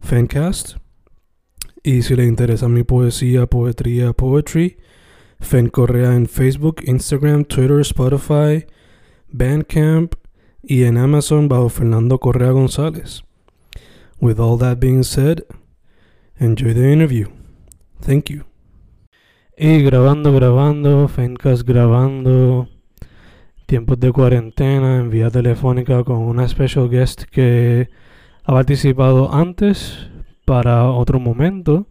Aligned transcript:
Fancast. 0.00 0.76
Y 1.82 2.02
si 2.02 2.16
le 2.16 2.24
interesa 2.24 2.68
mi 2.68 2.82
poesía, 2.82 3.46
poetría, 3.46 4.12
poetry, 4.12 4.78
Fen 5.40 5.68
Correa 5.68 6.14
en 6.14 6.26
Facebook, 6.26 6.82
Instagram, 6.84 7.44
Twitter, 7.44 7.80
Spotify, 7.80 8.66
Bandcamp 9.28 10.14
y 10.62 10.84
en 10.84 10.98
Amazon 10.98 11.48
bajo 11.48 11.68
Fernando 11.68 12.18
Correa 12.18 12.50
González. 12.50 13.22
With 14.20 14.40
all 14.40 14.58
that 14.58 14.78
being 14.80 15.04
said, 15.04 15.44
enjoy 16.38 16.74
the 16.74 16.92
interview. 16.92 17.28
Thank 18.00 18.30
you. 18.30 18.44
Y 19.56 19.82
grabando, 19.82 20.32
grabando, 20.32 21.08
Fencast 21.08 21.62
grabando, 21.62 22.68
tiempos 23.66 23.98
de 24.00 24.12
cuarentena, 24.12 24.98
en 24.98 25.10
vía 25.10 25.30
telefónica 25.30 26.04
con 26.04 26.18
una 26.18 26.48
special 26.48 26.88
guest 26.88 27.24
que 27.24 27.88
ha 28.48 28.52
participado 28.54 29.34
antes 29.34 30.08
para 30.46 30.90
otro 30.90 31.20
momento 31.20 31.86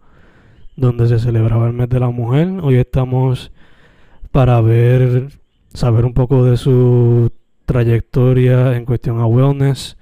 donde 0.76 1.08
se 1.08 1.20
celebraba 1.20 1.68
el 1.68 1.74
mes 1.74 1.88
de 1.88 2.00
la 2.00 2.10
mujer. 2.10 2.48
Hoy 2.64 2.78
estamos 2.78 3.52
para 4.32 4.60
ver, 4.62 5.28
saber 5.72 6.04
un 6.04 6.16
poco 6.16 6.44
de 6.46 6.58
su 6.58 7.32
trayectoria 7.68 8.76
en 8.76 8.86
cuestión 8.86 9.20
a 9.20 9.28
wellness 9.28 9.98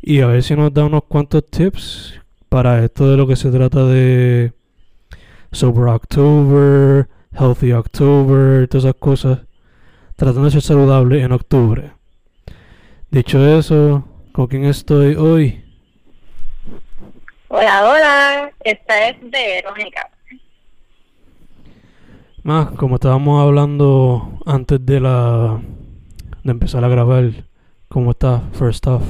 y 0.00 0.20
a 0.20 0.28
ver 0.28 0.44
si 0.44 0.54
nos 0.54 0.72
da 0.72 0.84
unos 0.84 1.02
cuantos 1.08 1.44
tips 1.46 2.20
para 2.48 2.84
esto 2.84 3.10
de 3.10 3.16
lo 3.16 3.26
que 3.26 3.34
se 3.34 3.50
trata 3.50 3.84
de 3.84 4.52
Sober 5.50 5.88
October, 5.88 7.08
Healthy 7.32 7.72
October, 7.72 8.68
todas 8.68 8.84
esas 8.84 8.96
cosas, 9.00 9.40
tratando 10.14 10.44
de 10.44 10.52
ser 10.52 10.62
saludable 10.62 11.20
en 11.20 11.32
octubre. 11.32 11.90
Dicho 13.10 13.44
eso, 13.44 14.04
¿con 14.30 14.46
quién 14.46 14.66
estoy 14.66 15.16
hoy? 15.16 15.64
Hola, 17.52 17.84
hola, 17.84 18.52
esta 18.62 19.08
es 19.08 19.16
Verónica. 19.28 20.08
Más, 22.44 22.70
como 22.76 22.94
estábamos 22.94 23.42
hablando 23.42 24.38
antes 24.46 24.78
de 24.86 25.00
la 25.00 25.60
de 26.44 26.52
empezar 26.52 26.84
a 26.84 26.88
grabar, 26.88 27.24
¿cómo 27.88 28.12
está 28.12 28.42
First 28.52 28.86
Off? 28.86 29.02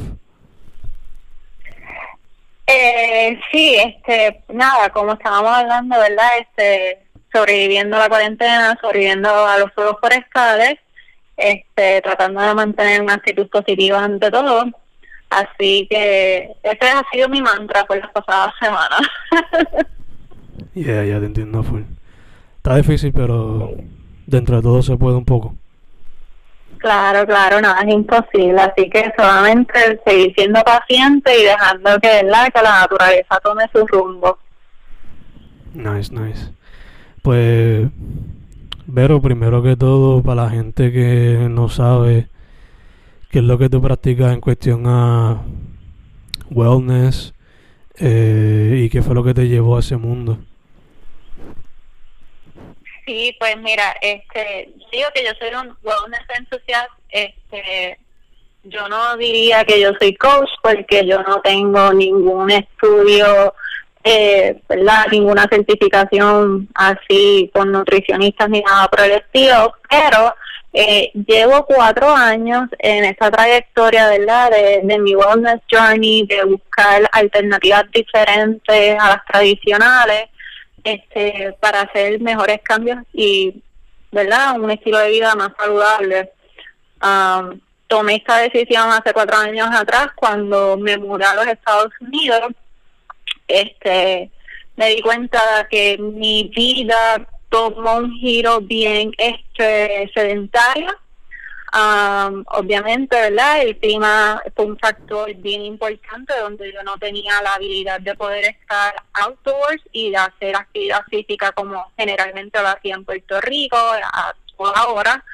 Eh, 2.67 3.39
sí, 3.53 3.77
este, 3.77 4.43
nada, 4.49 4.89
como 4.89 5.13
estábamos 5.13 5.51
hablando, 5.51 5.99
¿verdad? 5.99 6.31
Este, 6.41 7.07
sobreviviendo 7.31 7.97
a 7.97 8.01
la 8.01 8.09
cuarentena, 8.09 8.79
sobreviviendo 8.81 9.29
a 9.29 9.59
los 9.59 9.71
fuegos 9.75 9.99
forestales, 10.01 10.79
este, 11.37 12.01
tratando 12.01 12.41
de 12.41 12.55
mantener 12.55 13.03
una 13.03 13.15
actitud 13.15 13.51
positiva 13.51 14.03
ante 14.03 14.31
todo. 14.31 14.65
Así 15.31 15.87
que 15.89 16.51
ese 16.63 16.91
ha 16.91 17.03
sido 17.13 17.29
mi 17.29 17.41
mantra 17.41 17.85
por 17.85 17.99
las 17.99 18.11
pasadas 18.11 18.53
semanas. 18.61 19.01
Ya, 20.75 21.03
ya 21.05 21.19
te 21.19 21.27
entiendo 21.27 21.63
full. 21.63 21.83
Está 22.59 22.77
difícil, 22.77 23.13
pero 23.13 23.73
dentro 24.27 24.57
de 24.57 24.63
todo 24.63 24.83
se 24.83 24.97
puede 24.97 25.17
un 25.17 25.25
poco. 25.25 25.55
Claro, 26.79 27.27
claro, 27.27 27.61
no, 27.61 27.75
es 27.81 27.89
imposible. 27.89 28.61
Así 28.61 28.89
que 28.91 29.11
solamente 29.17 30.01
seguir 30.05 30.35
siendo 30.37 30.63
paciente 30.63 31.33
y 31.41 31.45
dejando 31.45 31.99
que, 31.99 32.09
¿verdad? 32.09 32.49
que 32.55 32.63
la 32.63 32.81
naturaleza 32.81 33.41
tome 33.43 33.65
su 33.73 33.87
rumbo. 33.87 34.39
Nice, 35.73 36.15
nice. 36.15 36.53
Pues, 37.23 37.89
Vero, 38.93 39.23
primero 39.23 39.63
que 39.63 39.77
todo, 39.77 40.21
para 40.21 40.45
la 40.45 40.51
gente 40.51 40.91
que 40.91 41.47
no 41.49 41.69
sabe 41.69 42.29
qué 43.31 43.39
es 43.39 43.45
lo 43.45 43.59
que 43.59 43.69
tú 43.69 43.81
practicas 43.81 44.33
en 44.33 44.41
cuestión 44.41 44.85
a 44.87 45.43
wellness 46.51 47.33
eh, 47.97 48.83
y 48.85 48.91
qué 48.91 49.03
fue 49.03 49.15
lo 49.15 49.23
que 49.23 49.35
te 49.35 49.47
llevó 49.47 49.77
a 49.77 49.81
ese 49.81 49.97
mundo. 49.97 50.39
Sí, 53.07 53.35
pues 53.39 53.57
mira, 53.59 53.95
este, 54.01 54.73
digo 54.93 55.09
que 55.15 55.25
yo 55.25 55.31
soy 55.39 55.49
un 55.55 55.77
wellness 55.83 56.21
enthusiast, 56.39 56.91
este, 57.09 57.99
yo 58.65 58.89
no 58.89 59.17
diría 59.17 59.65
que 59.65 59.81
yo 59.81 59.93
soy 59.99 60.15
coach 60.17 60.51
porque 60.63 61.07
yo 61.07 61.23
no 61.23 61.41
tengo 61.41 61.93
ningún 61.93 62.51
estudio, 62.51 63.55
eh, 64.05 64.61
¿verdad? 64.69 65.07
Ninguna 65.11 65.47
certificación 65.51 66.69
así 66.75 67.51
con 67.55 67.71
nutricionistas 67.73 68.49
ni 68.49 68.61
nada 68.61 68.89
por 68.89 69.01
el 69.01 69.13
estilo, 69.13 69.75
pero 69.89 70.35
eh, 70.73 71.11
llevo 71.15 71.65
cuatro 71.67 72.11
años 72.11 72.69
en 72.79 73.05
esta 73.05 73.31
trayectoria, 73.31 74.09
¿verdad? 74.09 74.51
De, 74.51 74.81
de 74.85 74.99
mi 74.99 75.15
wellness 75.15 75.61
journey, 75.71 76.27
de 76.27 76.45
buscar 76.45 77.09
alternativas 77.13 77.85
diferentes 77.93 78.99
a 79.01 79.09
las 79.09 79.25
tradicionales 79.27 80.29
este 80.85 81.55
para 81.61 81.83
hacer 81.83 82.21
mejores 82.21 82.61
cambios 82.63 82.99
y 83.13 83.63
verdad 84.11 84.59
un 84.59 84.71
estilo 84.71 84.99
de 84.99 85.11
vida 85.11 85.35
más 85.35 85.51
saludable. 85.59 86.33
Um, 87.03 87.61
tomé 87.87 88.17
esta 88.17 88.39
decisión 88.39 88.91
hace 88.91 89.13
cuatro 89.13 89.37
años 89.37 89.69
atrás 89.73 90.09
cuando 90.15 90.77
me 90.77 90.97
mudé 90.99 91.25
a 91.25 91.35
los 91.35 91.47
Estados 91.47 91.93
Unidos. 92.01 92.53
Este 93.49 94.31
me 94.77 94.89
di 94.91 95.03
cuenta 95.03 95.67
que 95.71 95.99
mi 95.99 96.51
vida 96.55 97.27
tomó 97.51 97.97
un 97.97 98.13
giro 98.13 98.61
bien 98.61 99.13
este 99.19 100.11
sedentario 100.15 100.89
Um, 101.73 102.43
obviamente, 102.49 103.15
¿verdad? 103.15 103.63
El 103.63 103.79
clima 103.79 104.43
fue 104.57 104.65
un 104.65 104.79
factor 104.79 105.33
bien 105.35 105.63
importante 105.63 106.37
donde 106.41 106.73
yo 106.73 106.83
no 106.83 106.99
tenía 106.99 107.41
la 107.43 107.55
habilidad 107.55 108.01
de 108.01 108.17
poder 108.17 108.45
estar 108.45 108.93
outdoors 109.13 109.81
y 109.93 110.11
de 110.11 110.17
hacer 110.17 110.57
actividad 110.57 111.03
física 111.09 111.53
como 111.53 111.93
generalmente 111.97 112.61
lo 112.61 112.69
hacía 112.69 112.97
en 112.97 113.05
Puerto 113.05 113.41
Rico 113.41 113.77
a 113.77 114.35
toda 114.57 114.89
hora. 114.89 115.25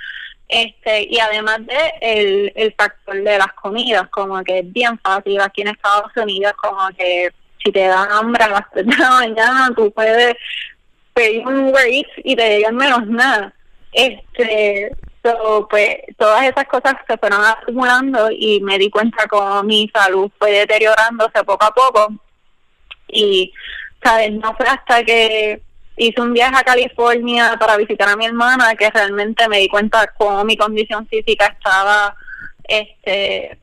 Este, 0.47 1.09
y 1.11 1.19
además 1.19 1.67
de 1.67 1.93
el, 2.03 2.53
el 2.55 2.75
factor 2.75 3.15
de 3.15 3.39
las 3.39 3.53
comidas, 3.55 4.07
como 4.11 4.45
que 4.45 4.59
es 4.59 4.73
bien 4.73 4.99
fácil 4.99 5.41
aquí 5.41 5.63
en 5.63 5.69
Estados 5.69 6.13
Unidos, 6.17 6.53
como 6.61 6.87
que 6.99 7.33
si 7.65 7.73
te 7.73 7.87
da 7.87 8.19
hambre 8.19 8.45
a 8.45 8.49
las 8.49 8.71
3 8.73 8.87
de 8.87 8.97
la 8.97 9.11
mañana, 9.11 9.71
tú 9.75 9.91
puedes 9.91 10.37
pedir 11.17 11.47
un 11.47 11.69
Uber 11.71 11.87
y 11.89 12.37
te 12.37 12.49
llegan 12.49 12.77
menos 12.77 13.07
nada. 13.07 13.53
Este, 13.93 14.93
So, 15.27 15.67
pues 15.69 15.97
todas 16.17 16.45
esas 16.45 16.67
cosas 16.67 16.95
se 17.09 17.19
fueron 17.19 17.45
acumulando 17.45 18.29
y 18.31 18.61
me 18.61 18.79
di 18.79 18.89
cuenta 18.91 19.27
cómo 19.27 19.65
mi 19.65 19.91
salud 19.93 20.31
fue 20.39 20.53
deteriorándose 20.53 21.43
poco 21.45 21.65
a 21.65 21.73
poco. 21.73 22.13
Y, 23.09 23.53
¿sabes? 24.05 24.33
No 24.35 24.55
fue 24.55 24.67
hasta 24.67 25.03
que 25.03 25.61
hice 25.97 26.21
un 26.21 26.33
viaje 26.33 26.55
a 26.57 26.63
California 26.63 27.57
para 27.59 27.77
visitar 27.77 28.09
a 28.09 28.17
mi 28.17 28.27
hermana 28.27 28.77
que 28.77 28.89
realmente 28.89 29.49
me 29.49 29.59
di 29.59 29.69
cuenta 29.69 30.07
cómo 30.17 30.45
mi 30.45 30.57
condición 30.57 31.09
física 31.09 31.47
estaba 31.47 32.15
este 32.63 33.59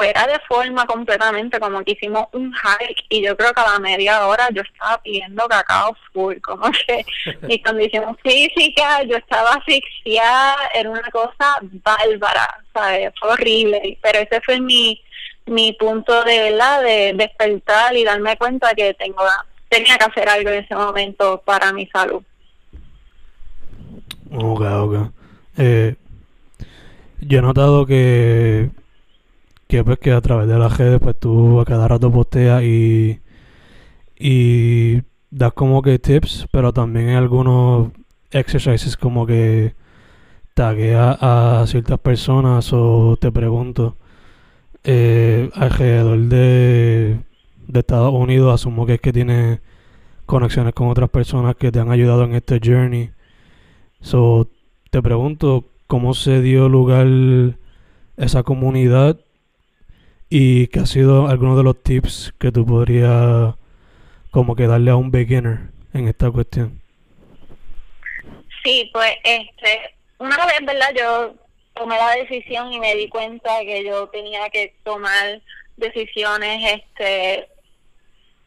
fuera 0.00 0.26
de 0.26 0.38
forma 0.48 0.86
completamente, 0.86 1.60
como 1.60 1.84
que 1.84 1.92
hicimos 1.92 2.28
un 2.32 2.54
hike 2.54 3.04
y 3.10 3.22
yo 3.22 3.36
creo 3.36 3.52
que 3.52 3.60
a 3.60 3.72
la 3.72 3.78
media 3.78 4.26
hora 4.26 4.48
yo 4.50 4.62
estaba 4.62 4.96
pidiendo 5.02 5.46
cacao 5.46 5.94
full, 6.10 6.36
como 6.40 6.70
que 6.86 7.04
mi 7.42 7.60
condición 7.60 8.16
física, 8.22 9.02
yo 9.02 9.18
estaba 9.18 9.50
asfixiada, 9.50 10.56
era 10.74 10.88
una 10.88 11.10
cosa 11.10 11.58
bárbara, 11.84 12.48
¿sabes? 12.72 13.12
Fue 13.20 13.28
horrible, 13.28 13.98
pero 14.00 14.20
ese 14.20 14.40
fue 14.40 14.58
mi, 14.58 15.02
mi 15.44 15.74
punto 15.74 16.24
de 16.24 16.50
verdad 16.50 16.82
de 16.82 17.12
despertar 17.14 17.94
y 17.94 18.04
darme 18.04 18.38
cuenta 18.38 18.72
que 18.74 18.94
tengo 18.94 19.22
tenía 19.68 19.98
que 19.98 20.04
hacer 20.04 20.30
algo 20.30 20.48
en 20.48 20.64
ese 20.64 20.74
momento 20.74 21.42
para 21.44 21.74
mi 21.74 21.86
salud. 21.88 22.22
Ok, 24.32 24.62
ok. 24.62 25.10
Eh, 25.58 25.94
yo 27.20 27.38
he 27.38 27.42
notado 27.42 27.84
que 27.84 28.70
que 29.70 29.84
pues 29.84 29.98
que 30.00 30.10
a 30.12 30.20
través 30.20 30.48
de 30.48 30.58
las 30.58 30.76
redes 30.76 31.00
pues 31.00 31.16
tú 31.18 31.60
a 31.60 31.64
cada 31.64 31.86
rato 31.86 32.10
posteas 32.10 32.62
y 32.64 33.20
y 34.18 35.02
das 35.30 35.52
como 35.52 35.80
que 35.80 35.98
tips 36.00 36.48
pero 36.50 36.72
también 36.72 37.10
hay 37.10 37.14
algunos 37.14 37.92
exercises 38.32 38.96
como 38.96 39.26
que 39.26 39.74
taguea 40.54 41.16
a 41.20 41.64
ciertas 41.68 42.00
personas 42.00 42.72
o 42.72 43.16
te 43.20 43.30
pregunto 43.30 43.96
eh, 44.82 45.50
alrededor 45.54 46.18
de, 46.18 47.20
de 47.68 47.80
Estados 47.80 48.12
Unidos 48.12 48.52
asumo 48.52 48.86
que 48.86 48.94
es 48.94 49.00
que 49.00 49.12
tiene 49.12 49.60
conexiones 50.26 50.74
con 50.74 50.88
otras 50.88 51.10
personas 51.10 51.54
que 51.54 51.70
te 51.70 51.80
han 51.80 51.90
ayudado 51.90 52.24
en 52.24 52.34
este 52.34 52.60
journey. 52.62 53.10
So 54.00 54.48
te 54.90 55.02
pregunto 55.02 55.66
cómo 55.86 56.14
se 56.14 56.40
dio 56.40 56.68
lugar 56.68 57.06
esa 58.16 58.42
comunidad 58.42 59.18
y 60.30 60.68
qué 60.68 60.78
ha 60.78 60.86
sido 60.86 61.26
alguno 61.26 61.56
de 61.56 61.64
los 61.64 61.82
tips 61.82 62.32
que 62.38 62.52
tú 62.52 62.64
podrías 62.64 63.54
como 64.30 64.54
que 64.54 64.68
darle 64.68 64.92
a 64.92 64.96
un 64.96 65.10
beginner 65.10 65.58
en 65.92 66.06
esta 66.06 66.30
cuestión. 66.30 66.80
Sí, 68.62 68.88
pues 68.92 69.12
este, 69.24 69.96
una 70.18 70.36
vez, 70.46 70.60
¿verdad? 70.64 70.94
Yo 70.96 71.34
tomé 71.74 71.96
la 71.96 72.12
decisión 72.12 72.72
y 72.72 72.78
me 72.78 72.94
di 72.94 73.08
cuenta 73.08 73.60
que 73.62 73.84
yo 73.84 74.08
tenía 74.08 74.48
que 74.50 74.76
tomar 74.84 75.42
decisiones 75.76 76.80
este 76.80 77.48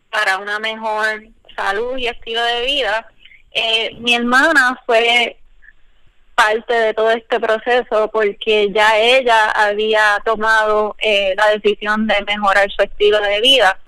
para 0.09 0.37
una 0.37 0.59
mejor 0.59 1.27
salud 1.55 1.97
y 1.97 2.07
estilo 2.07 2.43
de 2.43 2.65
vida. 2.65 3.07
Eh, 3.51 3.95
mi 3.99 4.15
hermana 4.15 4.81
fue 4.85 5.37
parte 6.43 6.73
de 6.73 6.93
todo 6.93 7.11
este 7.11 7.39
proceso 7.39 8.09
porque 8.11 8.69
ya 8.73 8.97
ella 8.97 9.49
había 9.51 10.21
tomado 10.25 10.95
eh, 10.99 11.33
la 11.37 11.49
decisión 11.57 12.05
de 12.07 12.21
mejorar 12.25 12.69
su 12.71 12.83
estilo 12.83 13.19
de 13.21 13.39
vida 13.41 13.79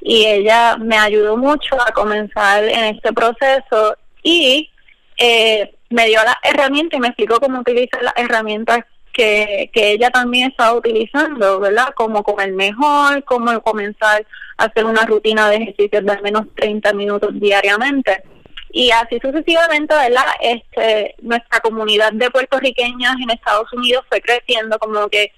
y 0.00 0.26
ella 0.26 0.76
me 0.76 0.98
ayudó 0.98 1.36
mucho 1.36 1.80
a 1.80 1.92
comenzar 1.92 2.64
en 2.64 2.96
este 2.96 3.12
proceso 3.12 3.96
y 4.22 4.68
eh, 5.16 5.74
me 5.90 6.06
dio 6.06 6.20
la 6.24 6.36
herramienta 6.42 6.96
y 6.96 7.00
me 7.00 7.08
explicó 7.08 7.40
cómo 7.40 7.60
utilizar 7.60 8.02
las 8.02 8.14
herramientas 8.16 8.80
que, 9.12 9.70
que 9.72 9.92
ella 9.92 10.10
también 10.10 10.50
estaba 10.50 10.74
utilizando, 10.74 11.60
¿verdad? 11.60 11.92
Cómo 11.94 12.22
comer 12.22 12.52
mejor, 12.52 13.22
cómo 13.24 13.60
comenzar 13.62 14.26
a 14.56 14.64
hacer 14.64 14.84
una 14.84 15.04
rutina 15.04 15.48
de 15.48 15.56
ejercicios 15.56 16.04
de 16.04 16.12
al 16.12 16.22
menos 16.22 16.46
30 16.56 16.92
minutos 16.94 17.30
diariamente 17.34 18.22
y 18.72 18.90
así 18.90 19.18
sucesivamente, 19.20 19.94
¿verdad? 19.94 20.24
Este, 20.40 21.14
nuestra 21.20 21.60
comunidad 21.60 22.10
de 22.12 22.30
puertorriqueños 22.30 23.14
en 23.22 23.30
Estados 23.30 23.70
Unidos 23.74 24.04
fue 24.08 24.20
creciendo 24.22 24.78
como 24.78 25.08
que 25.08 25.30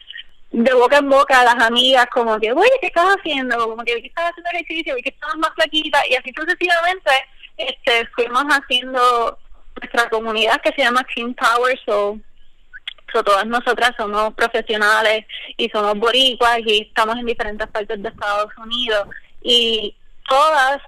de 0.52 0.72
boca 0.72 0.98
en 0.98 1.10
boca 1.10 1.42
las 1.42 1.60
amigas 1.60 2.06
como 2.12 2.38
que, 2.38 2.52
oye, 2.52 2.70
¿qué 2.80 2.86
estás 2.86 3.16
haciendo? 3.16 3.58
Como 3.58 3.82
que, 3.82 4.00
¿qué 4.00 4.06
estás 4.06 4.30
haciendo 4.30 4.50
ejercicio? 4.50 4.96
¿Y 4.96 5.02
que 5.02 5.08
estabas 5.08 5.36
más 5.38 5.50
flaquita? 5.56 6.00
Y 6.08 6.14
así 6.14 6.32
sucesivamente 6.32 7.10
este, 7.56 8.06
fuimos 8.14 8.44
haciendo 8.44 9.36
nuestra 9.80 10.08
comunidad 10.10 10.60
que 10.62 10.70
se 10.70 10.82
llama 10.82 11.04
Team 11.12 11.34
Power, 11.34 11.76
so, 11.84 12.16
so 13.12 13.24
todas 13.24 13.46
nosotras 13.46 13.90
somos 13.98 14.32
profesionales 14.34 15.26
y 15.56 15.68
somos 15.70 15.98
boricuas 15.98 16.60
y 16.64 16.82
estamos 16.82 17.16
en 17.16 17.26
diferentes 17.26 17.66
partes 17.66 18.00
de 18.00 18.08
Estados 18.08 18.52
Unidos 18.58 19.08
y 19.42 19.96
todas 20.28 20.80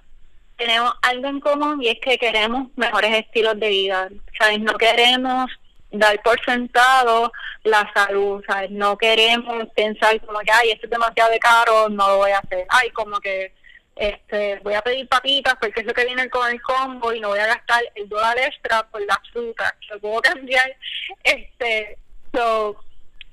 tenemos 0.56 0.92
algo 1.02 1.28
en 1.28 1.40
común 1.40 1.82
y 1.82 1.88
es 1.88 2.00
que 2.00 2.18
queremos 2.18 2.68
mejores 2.76 3.14
estilos 3.14 3.58
de 3.58 3.68
vida, 3.68 4.08
¿sabes? 4.38 4.60
No 4.60 4.74
queremos 4.74 5.50
dar 5.90 6.20
por 6.22 6.42
sentado 6.44 7.32
la 7.64 7.90
salud, 7.94 8.42
¿sabes? 8.46 8.70
No 8.70 8.96
queremos 8.96 9.68
pensar 9.74 10.20
como 10.20 10.40
que, 10.40 10.52
ay, 10.52 10.70
esto 10.70 10.86
es 10.86 10.90
demasiado 10.90 11.30
de 11.30 11.38
caro, 11.38 11.88
no 11.88 12.08
lo 12.08 12.16
voy 12.18 12.30
a 12.30 12.38
hacer. 12.38 12.66
Ay, 12.68 12.90
como 12.90 13.20
que 13.20 13.52
este 13.96 14.60
voy 14.62 14.74
a 14.74 14.82
pedir 14.82 15.08
papitas 15.08 15.54
porque 15.58 15.80
es 15.80 15.86
lo 15.86 15.94
que 15.94 16.04
viene 16.04 16.28
con 16.28 16.50
el 16.50 16.60
combo 16.60 17.14
y 17.14 17.20
no 17.20 17.28
voy 17.28 17.38
a 17.38 17.46
gastar 17.46 17.82
el 17.94 18.08
dólar 18.08 18.38
extra 18.38 18.86
por 18.88 19.00
la 19.04 19.20
fruta. 19.32 19.74
Lo 19.90 20.00
puedo 20.00 20.20
cambiar. 20.20 20.74
Este, 21.22 21.98
so, 22.32 22.76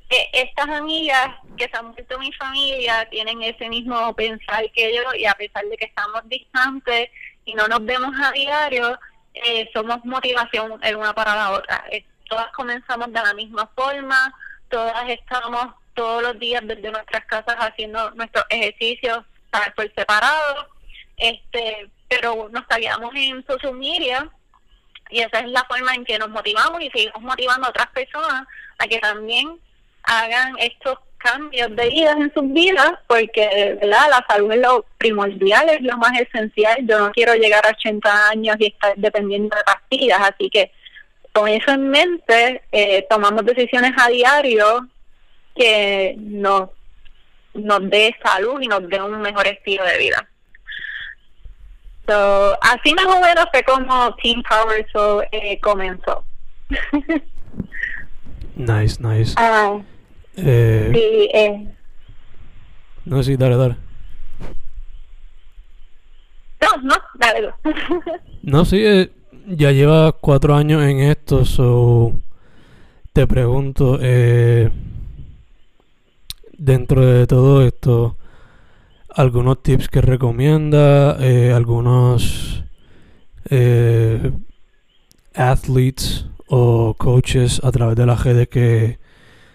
e, 0.10 0.30
estas 0.34 0.70
amigas 0.70 1.36
que 1.58 1.68
se 1.68 1.78
han 1.78 1.92
vuelto 1.92 2.20
mi 2.20 2.32
familia 2.34 3.08
tienen 3.10 3.42
ese 3.42 3.70
mismo 3.70 4.14
pensar 4.16 4.70
que 4.72 4.96
yo 4.96 5.02
y 5.16 5.26
a 5.26 5.34
pesar 5.34 5.66
de 5.66 5.78
que 5.78 5.86
estamos 5.86 6.22
distantes 6.26 7.10
y 7.46 7.54
no 7.54 7.68
nos 7.68 7.84
vemos 7.86 8.14
a 8.22 8.32
diario, 8.32 8.98
eh, 9.34 9.70
somos 9.74 10.04
motivación 10.06 10.80
el 10.84 10.96
una 10.96 11.14
para 11.14 11.36
la 11.36 11.52
otra. 11.52 11.86
Eh, 11.92 12.06
todas 12.30 12.52
comenzamos 12.54 13.12
de 13.12 13.22
la 13.22 13.34
misma 13.34 13.70
forma, 13.76 14.34
todas 14.70 15.10
estamos 15.10 15.68
todos 15.94 16.24
los 16.24 16.40
días 16.40 16.62
desde 16.66 16.92
nuestras 16.92 17.26
casas 17.26 17.56
haciendo 17.58 18.12
nuestros 18.12 18.46
ejercicios 18.50 19.24
por 19.76 19.94
separado, 19.94 20.68
este, 21.18 21.90
pero 22.08 22.50
nos 22.50 22.64
salíamos 22.68 23.14
en 23.16 23.46
social 23.46 23.74
media 23.74 24.30
y 25.10 25.20
esa 25.20 25.40
es 25.40 25.50
la 25.50 25.64
forma 25.66 25.94
en 25.94 26.06
que 26.06 26.18
nos 26.18 26.30
motivamos 26.30 26.82
y 26.82 26.90
seguimos 26.90 27.22
motivando 27.22 27.68
a 27.68 27.70
otras 27.70 27.88
personas 27.90 28.48
a 28.80 28.88
que 28.88 28.98
también 29.00 29.60
hagan 30.04 30.56
estos 30.60 31.00
cambios 31.18 31.74
de 31.76 31.90
vida 31.90 32.12
en 32.12 32.34
sus 32.34 32.52
vidas, 32.52 32.94
porque 33.08 33.78
¿verdad? 33.82 34.10
la 34.10 34.26
salud 34.28 34.52
es 34.52 34.60
lo 34.60 34.86
primordial, 34.98 35.70
es 35.70 35.82
lo 35.82 35.98
más 35.98 36.20
esencial. 36.20 36.78
Yo 36.86 37.00
no 37.00 37.12
quiero 37.12 37.34
llegar 37.36 37.66
a 37.66 37.70
80 37.70 38.30
años 38.30 38.58
y 38.60 38.68
estar 38.68 38.94
dependiendo 38.98 39.56
de 39.56 39.64
pastillas, 39.64 40.20
así 40.22 40.50
que 40.50 40.72
con 41.32 41.48
eso 41.48 41.72
en 41.72 41.90
mente 41.90 42.62
eh, 42.72 43.06
tomamos 43.10 43.46
decisiones 43.46 43.94
a 43.98 44.10
diario 44.10 44.88
que 45.56 46.16
nos, 46.18 46.70
nos 47.54 47.90
dé 47.90 48.16
salud 48.24 48.62
y 48.62 48.68
nos 48.68 48.88
dé 48.88 49.02
un 49.02 49.20
mejor 49.22 49.48
estilo 49.48 49.84
de 49.86 49.98
vida. 49.98 50.28
So, 52.08 52.58
así 52.62 52.94
más 52.94 53.06
o 53.06 53.22
menos 53.22 53.46
fue 53.52 53.64
como 53.64 54.14
Team 54.16 54.44
Power 54.44 54.86
so, 54.92 55.24
eh, 55.32 55.60
comenzó. 55.62 56.26
nice, 58.56 59.02
nice. 59.02 59.34
Ah. 59.38 59.80
Eh, 60.36 60.92
sí, 60.94 61.30
eh. 61.34 61.76
No, 63.06 63.22
sí, 63.22 63.36
dale, 63.36 63.58
dale. 63.58 63.78
No, 66.62 66.82
no, 66.84 66.96
dale. 67.20 67.54
no, 68.44 68.66
sí, 68.66 68.78
eh, 68.86 69.12
ya 69.48 69.72
lleva 69.72 70.12
cuatro 70.14 70.56
años 70.56 70.82
en 70.84 71.00
esto, 71.00 71.46
so 71.46 72.14
te 73.12 73.28
pregunto, 73.28 74.00
eh, 74.02 74.72
dentro 76.58 77.06
de 77.06 77.28
todo 77.28 77.66
esto, 77.66 78.18
algunos 79.10 79.62
tips 79.62 79.90
que 79.90 80.02
recomienda, 80.02 81.18
eh, 81.20 81.52
algunos 81.54 82.64
eh, 83.50 84.32
athletes 85.36 86.28
o 86.48 86.96
coaches 86.98 87.62
a 87.64 87.72
través 87.72 87.96
de 87.96 88.06
las 88.06 88.24
redes 88.24 88.48
que 88.48 88.98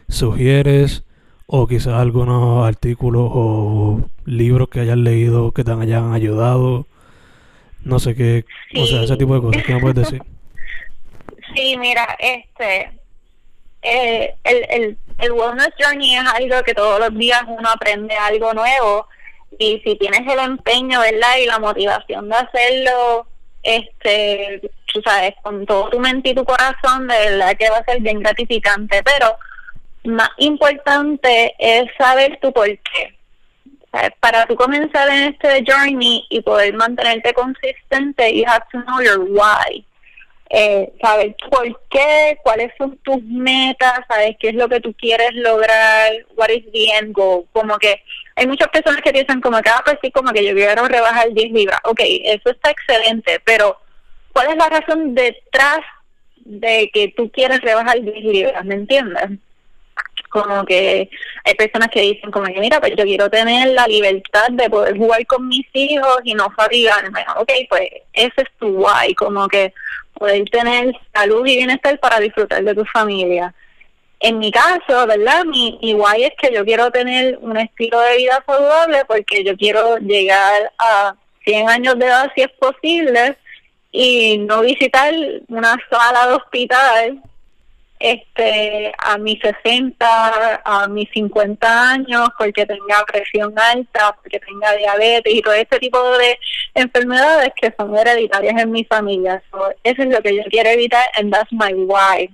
sugieres 0.08 1.04
o 1.46 1.66
quizás 1.66 1.94
algunos 1.94 2.66
artículos 2.66 3.30
o 3.32 4.00
libros 4.26 4.68
que 4.68 4.80
hayas 4.80 4.98
leído 4.98 5.52
que 5.52 5.64
te 5.64 5.72
hayan 5.72 6.12
ayudado. 6.12 6.86
No 7.84 7.98
sé 7.98 8.14
qué, 8.14 8.44
o 8.76 8.86
sea, 8.86 9.02
ese 9.02 9.16
tipo 9.16 9.34
de 9.34 9.40
cosas. 9.40 9.62
¿Qué 9.64 9.74
me 9.74 9.80
puedes 9.80 9.96
decir? 9.96 10.22
Sí, 11.54 11.78
mira, 11.78 12.04
este, 12.18 12.90
eh, 13.80 14.34
el, 14.44 14.66
el, 14.68 14.98
el 15.18 15.32
Wellness 15.32 15.70
Journey 15.80 16.16
es 16.16 16.24
algo 16.26 16.62
que 16.62 16.74
todos 16.74 17.00
los 17.00 17.18
días 17.18 17.42
uno 17.46 17.70
aprende 17.70 18.14
algo 18.14 18.52
nuevo 18.52 19.06
y 19.58 19.80
si 19.84 19.96
tienes 19.96 20.20
el 20.30 20.38
empeño, 20.38 21.00
¿verdad? 21.00 21.36
Y 21.42 21.46
la 21.46 21.58
motivación 21.58 22.28
de 22.28 22.36
hacerlo, 22.36 23.26
este, 23.62 24.60
tú 24.92 25.02
sabes, 25.02 25.34
con 25.42 25.66
todo 25.66 25.90
tu 25.90 25.98
mente 25.98 26.30
y 26.30 26.34
tu 26.34 26.44
corazón, 26.44 27.06
de 27.08 27.18
verdad 27.18 27.56
que 27.56 27.70
va 27.70 27.78
a 27.78 27.84
ser 27.84 28.00
bien 28.00 28.20
gratificante, 28.20 29.02
pero 29.02 29.36
más 30.04 30.30
importante 30.38 31.54
es 31.58 31.90
saber 31.98 32.38
tu 32.40 32.52
por 32.52 32.66
qué. 32.66 33.14
Para 34.20 34.46
tú 34.46 34.54
comenzar 34.54 35.08
en 35.08 35.34
este 35.34 35.64
journey 35.66 36.24
y 36.28 36.40
poder 36.42 36.74
mantenerte 36.74 37.32
consistente, 37.32 38.34
you 38.34 38.44
have 38.46 38.64
to 38.70 38.82
know 38.82 39.00
your 39.00 39.20
why. 39.20 39.84
Eh, 40.50 40.92
saber 41.02 41.36
por 41.50 41.80
qué, 41.90 42.38
cuáles 42.42 42.72
son 42.78 42.96
tus 42.98 43.22
metas, 43.22 44.00
sabes 44.08 44.34
qué 44.40 44.48
es 44.48 44.54
lo 44.54 44.66
que 44.68 44.80
tú 44.80 44.94
quieres 44.94 45.34
lograr, 45.34 46.12
what 46.36 46.48
is 46.48 46.64
the 46.72 46.86
end. 46.98 47.14
Como 47.14 47.78
que 47.78 48.02
hay 48.34 48.46
muchas 48.46 48.68
personas 48.68 49.02
que 49.02 49.12
piensan 49.12 49.40
como 49.40 49.60
que, 49.60 49.68
ah, 49.68 49.82
pues 49.84 49.98
sí, 50.02 50.10
como 50.10 50.32
que 50.32 50.44
yo 50.44 50.54
quiero 50.54 50.86
rebajar 50.88 51.32
10 51.32 51.52
libras. 51.52 51.80
Ok, 51.84 52.00
eso 52.00 52.50
está 52.50 52.70
excelente, 52.70 53.40
pero 53.44 53.78
¿cuál 54.32 54.48
es 54.50 54.56
la 54.56 54.68
razón 54.70 55.14
detrás 55.14 55.80
de 56.36 56.90
que 56.94 57.12
tú 57.16 57.30
quieres 57.30 57.60
rebajar 57.60 58.00
10 58.00 58.24
libras? 58.24 58.64
¿Me 58.64 58.76
entiendes? 58.76 59.38
como 60.28 60.64
que 60.64 61.08
hay 61.44 61.54
personas 61.54 61.88
que 61.88 62.02
dicen 62.02 62.30
como 62.30 62.46
que 62.46 62.60
mira 62.60 62.80
pues 62.80 62.92
yo 62.96 63.04
quiero 63.04 63.30
tener 63.30 63.68
la 63.68 63.86
libertad 63.86 64.48
de 64.50 64.68
poder 64.68 64.96
jugar 64.96 65.24
con 65.26 65.48
mis 65.48 65.66
hijos 65.72 66.20
y 66.24 66.34
no 66.34 66.50
fatigarme 66.50 67.24
ok 67.36 67.50
pues 67.68 67.88
ese 68.12 68.32
es 68.36 68.48
tu 68.58 68.74
guay 68.74 69.14
como 69.14 69.48
que 69.48 69.72
poder 70.18 70.44
tener 70.50 70.92
salud 71.14 71.46
y 71.46 71.56
bienestar 71.56 71.98
para 71.98 72.20
disfrutar 72.20 72.62
de 72.62 72.74
tu 72.74 72.84
familia. 72.84 73.54
En 74.20 74.38
mi 74.38 74.50
caso 74.50 75.06
verdad 75.06 75.44
mi, 75.44 75.78
mi 75.80 75.92
es 76.24 76.32
que 76.40 76.52
yo 76.52 76.64
quiero 76.64 76.90
tener 76.90 77.38
un 77.40 77.56
estilo 77.56 78.00
de 78.00 78.16
vida 78.16 78.42
saludable 78.46 79.04
porque 79.06 79.44
yo 79.44 79.56
quiero 79.56 79.98
llegar 79.98 80.72
a 80.78 81.14
100 81.44 81.68
años 81.68 81.98
de 81.98 82.06
edad 82.06 82.30
si 82.34 82.42
es 82.42 82.50
posible 82.58 83.36
y 83.92 84.38
no 84.38 84.62
visitar 84.62 85.14
una 85.48 85.76
sala 85.88 86.28
de 86.28 86.34
hospital 86.34 87.22
este 88.00 88.92
a 88.98 89.18
mis 89.18 89.40
60, 89.40 90.62
a 90.64 90.88
mis 90.88 91.08
50 91.10 91.90
años, 91.90 92.28
porque 92.38 92.66
tenga 92.66 93.04
presión 93.06 93.54
alta, 93.58 94.16
porque 94.22 94.40
tenga 94.40 94.72
diabetes 94.72 95.34
y 95.34 95.42
todo 95.42 95.54
ese 95.54 95.78
tipo 95.78 95.98
de 96.18 96.38
enfermedades 96.74 97.50
que 97.60 97.72
son 97.76 97.96
hereditarias 97.96 98.60
en 98.62 98.70
mi 98.70 98.84
familia. 98.84 99.42
eso 99.82 100.02
es 100.02 100.08
lo 100.08 100.22
que 100.22 100.36
yo 100.36 100.42
quiero 100.50 100.70
evitar 100.70 101.04
and 101.16 101.32
that's 101.32 101.52
my 101.52 101.72
why. 101.74 102.30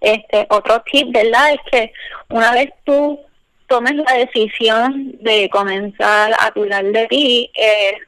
Este, 0.00 0.46
otro 0.48 0.82
tip, 0.90 1.12
¿verdad? 1.12 1.52
Es 1.52 1.60
que 1.70 1.92
una 2.30 2.52
vez 2.52 2.70
tú 2.84 3.20
tomes 3.66 3.94
la 3.94 4.14
decisión 4.14 5.16
de 5.20 5.48
comenzar 5.50 6.32
a 6.38 6.50
cuidar 6.52 6.84
de 6.84 7.06
ti, 7.08 7.50
eh, 7.54 7.98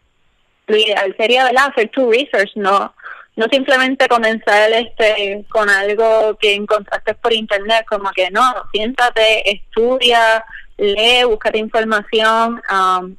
lo 0.66 0.76
ideal 0.76 1.14
sería, 1.19 1.45
¿verdad? 1.45 1.66
Hacer 1.71 1.90
tu 1.90 2.11
research, 2.11 2.50
no 2.54 2.95
no 3.36 3.46
simplemente 3.50 4.08
comenzar 4.08 4.72
este 4.72 5.44
con 5.48 5.70
algo 5.70 6.36
que 6.38 6.54
encontraste 6.54 7.14
por 7.14 7.32
internet, 7.32 7.86
como 7.88 8.10
que 8.12 8.30
no, 8.30 8.42
siéntate, 8.72 9.50
estudia, 9.50 10.44
lee, 10.76 11.24
búscate 11.24 11.58
información. 11.58 12.60
Um, 12.70 13.16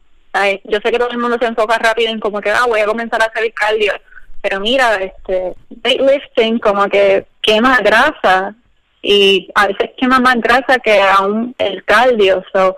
yo 0.66 0.80
sé 0.84 0.92
que 0.92 0.98
todo 0.98 1.10
el 1.10 1.18
mundo 1.18 1.38
se 1.40 1.46
enfoca 1.46 1.78
rápido 1.78 2.12
en 2.12 2.20
como 2.20 2.42
que, 2.42 2.50
ah, 2.50 2.66
voy 2.68 2.80
a 2.80 2.86
comenzar 2.86 3.22
a 3.22 3.26
hacer 3.26 3.52
cardio, 3.54 3.94
pero 4.42 4.60
mira, 4.60 4.96
este, 4.96 5.54
weightlifting 5.84 6.60
como 6.60 6.88
que 6.90 7.26
quema 7.42 7.80
grasa 7.80 8.56
y 9.02 9.50
a 9.56 9.68
veces 9.68 9.92
quema 9.98 10.20
más 10.20 10.36
grasa 10.38 10.80
que 10.80 11.02
aún 11.02 11.56
el 11.58 11.84
cardio. 11.86 12.44
So, 12.52 12.76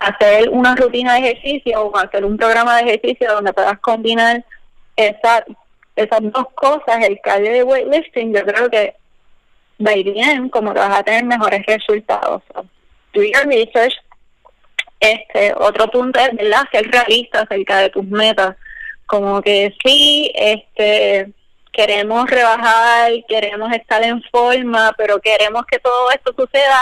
hacer 0.00 0.48
una 0.50 0.74
rutina 0.74 1.14
de 1.14 1.30
ejercicio 1.30 1.82
o 1.82 1.96
hacer 1.96 2.24
un 2.24 2.36
programa 2.36 2.76
de 2.76 2.82
ejercicio 2.82 3.32
donde 3.32 3.52
puedas 3.52 3.78
combinar 3.80 4.44
esa 4.96 5.44
esas 5.96 6.20
dos 6.22 6.46
cosas, 6.54 7.02
el 7.02 7.20
cardio 7.20 7.52
de 7.52 7.62
weightlifting, 7.64 8.34
yo 8.34 8.44
creo 8.44 8.70
que 8.70 8.94
va 9.84 9.94
ir 9.94 10.12
bien, 10.12 10.48
como 10.48 10.72
que 10.72 10.80
vas 10.80 10.98
a 10.98 11.02
tener 11.02 11.24
mejores 11.24 11.64
resultados. 11.66 12.42
do 13.12 13.22
your 13.22 13.46
research. 13.46 13.94
Este, 15.00 15.52
otro 15.54 15.88
punto 15.88 16.18
es, 16.20 16.34
¿verdad?, 16.34 16.64
ser 16.70 16.90
realista 16.90 17.40
acerca 17.40 17.78
de 17.78 17.90
tus 17.90 18.04
metas. 18.04 18.56
Como 19.06 19.40
que 19.40 19.74
sí, 19.84 20.30
este, 20.34 21.30
queremos 21.72 22.28
rebajar, 22.28 23.12
queremos 23.28 23.72
estar 23.72 24.02
en 24.02 24.22
forma, 24.30 24.92
pero 24.96 25.20
queremos 25.20 25.64
que 25.66 25.78
todo 25.78 26.10
esto 26.10 26.34
suceda 26.36 26.80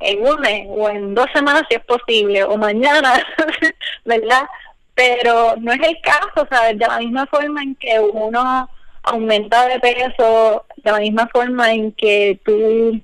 en 0.00 0.26
un 0.26 0.40
mes 0.40 0.66
o 0.68 0.88
en 0.90 1.14
dos 1.14 1.26
semanas 1.32 1.62
si 1.68 1.76
es 1.76 1.84
posible, 1.84 2.44
o 2.44 2.56
mañana, 2.56 3.24
¿verdad? 4.04 4.42
Pero 4.96 5.54
no 5.60 5.72
es 5.72 5.80
el 5.80 6.00
caso, 6.00 6.48
¿sabes? 6.50 6.78
De 6.78 6.86
la 6.86 6.98
misma 6.98 7.26
forma 7.26 7.62
en 7.62 7.74
que 7.76 8.00
uno 8.00 8.68
aumenta 9.02 9.68
de 9.68 9.78
peso, 9.78 10.64
de 10.78 10.90
la 10.90 10.98
misma 10.98 11.28
forma 11.28 11.70
en 11.70 11.92
que 11.92 12.40
tú 12.44 12.98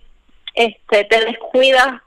este, 0.54 1.04
te 1.04 1.24
descuidas 1.26 2.00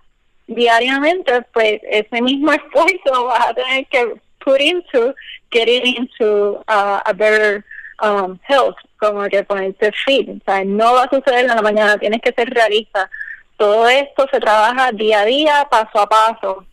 diariamente, 0.48 1.44
pues 1.54 1.80
ese 1.84 2.22
mismo 2.22 2.52
esfuerzo 2.52 3.26
vas 3.26 3.48
a 3.48 3.54
tener 3.54 3.86
que 3.86 4.16
put 4.44 4.60
into 4.60 5.14
getting 5.52 5.86
into 5.86 6.64
uh, 6.68 7.00
a 7.06 7.14
better 7.14 7.64
um, 8.02 8.40
health, 8.48 8.76
como 8.98 9.30
que 9.30 9.44
ponerte 9.44 9.92
fit, 10.04 10.30
o 10.30 10.44
sea, 10.46 10.66
no 10.66 10.96
va 10.96 11.04
a 11.04 11.10
suceder 11.10 11.42
en 11.42 11.56
la 11.56 11.62
mañana, 11.62 12.00
tienes 12.00 12.22
que 12.22 12.34
ser 12.34 12.50
realista. 12.50 13.10
Todo 13.56 13.88
esto 13.88 14.28
se 14.32 14.40
trabaja 14.40 14.92
día 14.92 15.22
a 15.22 15.26
día, 15.26 15.68
paso 15.70 16.00
a 16.00 16.10
paso. 16.10 16.66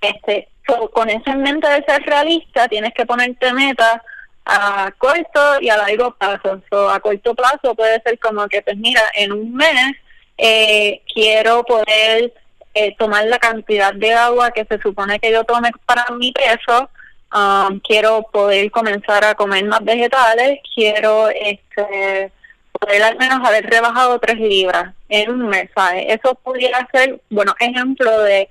Este, 0.00 0.48
con 0.92 1.08
eso 1.08 1.30
en 1.30 1.42
mente 1.42 1.68
de 1.68 1.84
ser 1.84 2.02
realista, 2.02 2.68
tienes 2.68 2.92
que 2.94 3.06
ponerte 3.06 3.52
metas 3.52 4.00
a 4.44 4.90
corto 4.96 5.60
y 5.60 5.68
a 5.68 5.76
largo 5.76 6.14
plazo. 6.14 6.60
a 6.90 7.00
corto 7.00 7.34
plazo 7.34 7.74
puede 7.74 8.00
ser 8.02 8.18
como 8.18 8.48
que, 8.48 8.62
pues 8.62 8.76
mira, 8.76 9.02
en 9.14 9.32
un 9.32 9.54
mes 9.54 9.96
eh, 10.38 11.02
quiero 11.12 11.64
poder 11.64 12.32
eh, 12.74 12.94
tomar 12.98 13.24
la 13.26 13.38
cantidad 13.38 13.92
de 13.92 14.14
agua 14.14 14.50
que 14.50 14.64
se 14.64 14.78
supone 14.80 15.18
que 15.18 15.32
yo 15.32 15.44
tome 15.44 15.70
para 15.86 16.06
mi 16.12 16.32
peso. 16.32 16.88
Um, 17.34 17.78
quiero 17.80 18.22
poder 18.32 18.70
comenzar 18.70 19.22
a 19.24 19.34
comer 19.34 19.64
más 19.64 19.84
vegetales. 19.84 20.60
Quiero 20.74 21.28
este 21.28 22.32
poder 22.72 23.02
al 23.02 23.18
menos 23.18 23.46
haber 23.46 23.68
rebajado 23.68 24.18
tres 24.18 24.38
libras 24.38 24.94
en 25.08 25.30
un 25.30 25.48
mes. 25.48 25.68
¿sabes? 25.74 26.06
Eso 26.08 26.34
pudiera 26.36 26.88
ser, 26.92 27.20
bueno, 27.28 27.54
ejemplo 27.58 28.20
de 28.20 28.48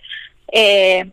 eh, 0.52 1.10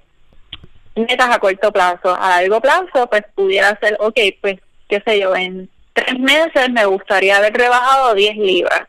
metas 0.94 1.30
a 1.30 1.38
corto 1.38 1.72
plazo. 1.72 2.14
A 2.14 2.40
largo 2.40 2.60
plazo, 2.60 3.08
pues 3.08 3.22
pudiera 3.34 3.78
ser, 3.80 3.96
ok, 4.00 4.18
pues, 4.40 4.56
qué 4.88 5.02
sé 5.06 5.20
yo, 5.20 5.34
en 5.34 5.68
tres 5.92 6.18
meses 6.18 6.70
me 6.70 6.84
gustaría 6.86 7.36
haber 7.36 7.54
rebajado 7.54 8.14
10 8.14 8.36
libras. 8.36 8.82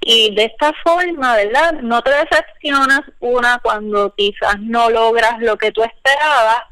Y 0.00 0.34
de 0.34 0.44
esta 0.44 0.72
forma, 0.84 1.36
¿verdad? 1.36 1.72
No 1.82 2.02
te 2.02 2.10
decepcionas, 2.10 3.00
una, 3.20 3.58
cuando 3.62 4.14
quizás 4.14 4.58
no 4.60 4.90
logras 4.90 5.38
lo 5.40 5.56
que 5.56 5.72
tú 5.72 5.82
esperabas, 5.82 6.62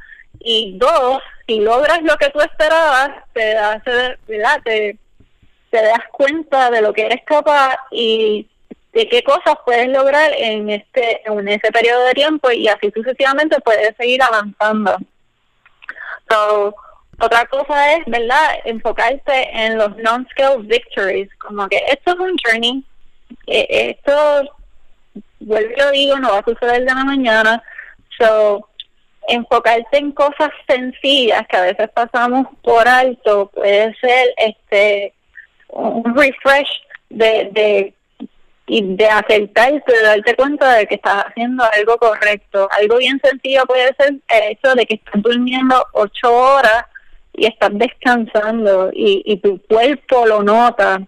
y 0.40 0.78
dos, 0.78 1.22
si 1.46 1.60
logras 1.60 2.02
lo 2.02 2.16
que 2.16 2.30
tú 2.30 2.40
esperabas, 2.40 3.10
te 3.32 3.54
das, 3.54 3.82
¿verdad? 4.26 4.60
Te, 4.64 4.98
te 5.70 5.82
das 5.82 6.00
cuenta 6.12 6.70
de 6.70 6.80
lo 6.80 6.92
que 6.92 7.06
eres 7.06 7.22
capaz 7.26 7.76
y 7.90 8.48
de 8.97 9.07
qué 9.11 9.23
cosas 9.23 9.57
puedes 9.62 9.88
lograr 9.88 10.33
en 10.38 10.71
este 10.71 11.21
en 11.26 11.49
ese 11.49 11.71
periodo 11.71 12.03
de 12.07 12.15
tiempo 12.15 12.50
y 12.50 12.67
así 12.67 12.91
sucesivamente 12.95 13.61
puedes 13.61 13.95
seguir 13.97 14.23
avanzando. 14.23 14.97
So, 16.31 16.75
otra 17.21 17.45
cosa 17.45 17.93
es, 17.93 18.07
¿verdad? 18.07 18.55
Enfocarte 18.65 19.50
en 19.53 19.76
los 19.76 19.95
non-scale 19.99 20.62
victories, 20.62 21.29
como 21.37 21.69
que 21.69 21.76
esto 21.88 22.12
es 22.12 22.19
un 22.19 22.37
journey, 22.43 22.85
eh, 23.47 23.97
esto, 23.99 24.50
vuelvo 25.41 25.71
y 25.71 25.76
lo 25.76 25.91
digo, 25.91 26.17
no 26.17 26.31
va 26.31 26.38
a 26.38 26.45
suceder 26.45 26.81
de 26.81 26.95
la 26.95 27.05
mañana, 27.05 27.62
so, 28.19 28.67
enfocarte 29.29 29.99
en 29.99 30.12
cosas 30.12 30.50
sencillas 30.67 31.47
que 31.49 31.57
a 31.59 31.62
veces 31.62 31.91
pasamos 31.91 32.47
por 32.62 32.88
alto 32.88 33.50
puede 33.53 33.95
ser 33.97 34.33
este 34.38 35.12
un 35.69 36.17
refresh 36.17 36.71
de, 37.11 37.50
de 37.53 37.96
y 38.66 38.96
de 38.96 39.06
aceptarte, 39.06 39.92
de 39.92 40.02
darte 40.02 40.35
cuenta 40.35 40.75
de 40.75 40.87
que 40.87 40.96
estás 40.96 41.25
haciendo 41.26 41.64
algo 41.73 41.96
correcto. 41.99 42.68
Algo 42.73 42.99
bien 42.99 43.20
sencillo 43.23 43.64
puede 43.66 43.94
ser 43.94 44.16
el 44.28 44.42
hecho 44.50 44.75
de 44.75 44.87
que 44.87 44.94
estás 44.94 45.23
durmiendo 45.23 45.85
ocho 45.92 46.35
horas 46.35 46.85
y 47.32 47.46
estás 47.46 47.70
descansando 47.73 48.90
y, 48.92 49.23
y 49.25 49.37
tu 49.38 49.61
cuerpo 49.66 50.26
lo 50.26 50.42
nota. 50.42 51.00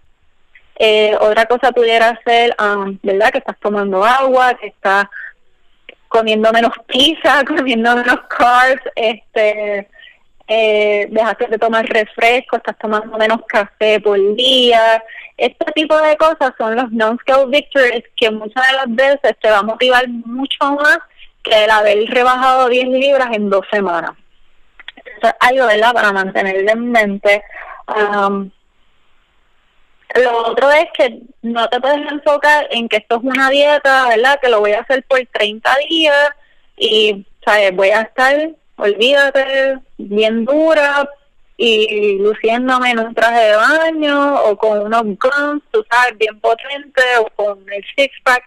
Eh, 0.78 1.16
otra 1.20 1.46
cosa 1.46 1.72
pudiera 1.72 2.18
ser, 2.24 2.54
um, 2.60 2.96
¿verdad? 3.02 3.32
Que 3.32 3.38
estás 3.38 3.58
tomando 3.58 4.04
agua, 4.04 4.54
que 4.54 4.68
estás 4.68 5.06
comiendo 6.06 6.52
menos 6.52 6.72
pizza, 6.86 7.44
comiendo 7.46 7.96
menos 7.96 8.20
carbs, 8.28 8.82
este, 8.94 9.88
eh, 10.48 11.06
dejaste 11.10 11.46
de 11.46 11.58
tomar 11.58 11.86
refresco, 11.86 12.56
estás 12.56 12.76
tomando 12.78 13.16
menos 13.18 13.40
café 13.46 14.00
por 14.00 14.18
día, 14.34 15.02
este 15.36 15.64
tipo 15.72 15.96
de 15.96 16.16
cosas 16.16 16.52
son 16.58 16.74
los 16.74 16.90
non-scale 16.90 17.46
victories 17.46 18.04
que 18.16 18.30
muchas 18.30 18.66
de 18.66 18.76
las 18.76 18.86
veces 18.88 19.36
te 19.40 19.50
va 19.50 19.58
a 19.58 19.62
motivar 19.62 20.08
mucho 20.08 20.64
más 20.72 20.98
que 21.44 21.64
el 21.64 21.70
haber 21.70 22.10
rebajado 22.10 22.68
10 22.68 22.88
libras 22.88 23.28
en 23.32 23.48
dos 23.48 23.64
semanas. 23.70 24.12
Eso 24.96 25.28
es 25.28 25.34
algo, 25.40 25.66
¿verdad?, 25.66 25.92
para 25.92 26.12
mantenerlo 26.12 26.70
en 26.70 26.90
mente. 26.90 27.42
Um, 27.86 28.50
lo 30.14 30.46
otro 30.48 30.70
es 30.72 30.86
que 30.94 31.20
no 31.42 31.68
te 31.68 31.80
puedes 31.80 32.10
enfocar 32.10 32.66
en 32.70 32.88
que 32.88 32.96
esto 32.96 33.16
es 33.16 33.22
una 33.22 33.50
dieta, 33.50 34.08
¿verdad?, 34.08 34.40
que 34.40 34.48
lo 34.48 34.60
voy 34.60 34.72
a 34.72 34.80
hacer 34.80 35.04
por 35.04 35.20
30 35.24 35.76
días 35.88 36.30
y, 36.76 37.24
¿sabes?, 37.44 37.76
voy 37.76 37.90
a 37.90 38.02
estar, 38.02 38.50
olvídate, 38.78 39.78
bien 39.98 40.44
dura, 40.44 41.08
y 41.60 42.18
luciéndome 42.18 42.92
en 42.92 43.00
un 43.00 43.14
traje 43.14 43.46
de 43.46 43.56
baño 43.56 44.42
o 44.44 44.56
con 44.56 44.78
unos 44.78 45.02
guns, 45.02 45.62
tú 45.72 45.84
sabes, 45.90 46.16
bien 46.16 46.38
potente 46.40 47.02
o 47.18 47.26
con 47.34 47.58
el 47.70 47.84
six-pack. 47.96 48.42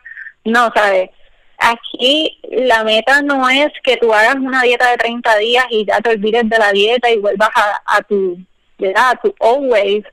No, 0.46 0.72
¿sabes? 0.74 1.10
Aquí 1.58 2.40
la 2.50 2.84
meta 2.86 3.22
no 3.22 3.48
es 3.50 3.68
que 3.84 3.98
tú 3.98 4.14
hagas 4.14 4.36
una 4.36 4.64
dieta 4.64 4.90
de 4.90 4.98
30 4.98 5.38
días 5.38 5.66
y 5.70 5.86
ya 5.86 6.00
te 6.00 6.12
olvides 6.12 6.50
de 6.50 6.58
la 6.58 6.72
dieta 6.72 7.12
y 7.12 7.18
vuelvas 7.18 7.50
a, 7.54 7.98
a 7.98 8.02
tu, 8.02 8.38
¿verdad? 8.80 9.12
A 9.12 9.16
tu 9.18 9.36
always. 9.42 10.06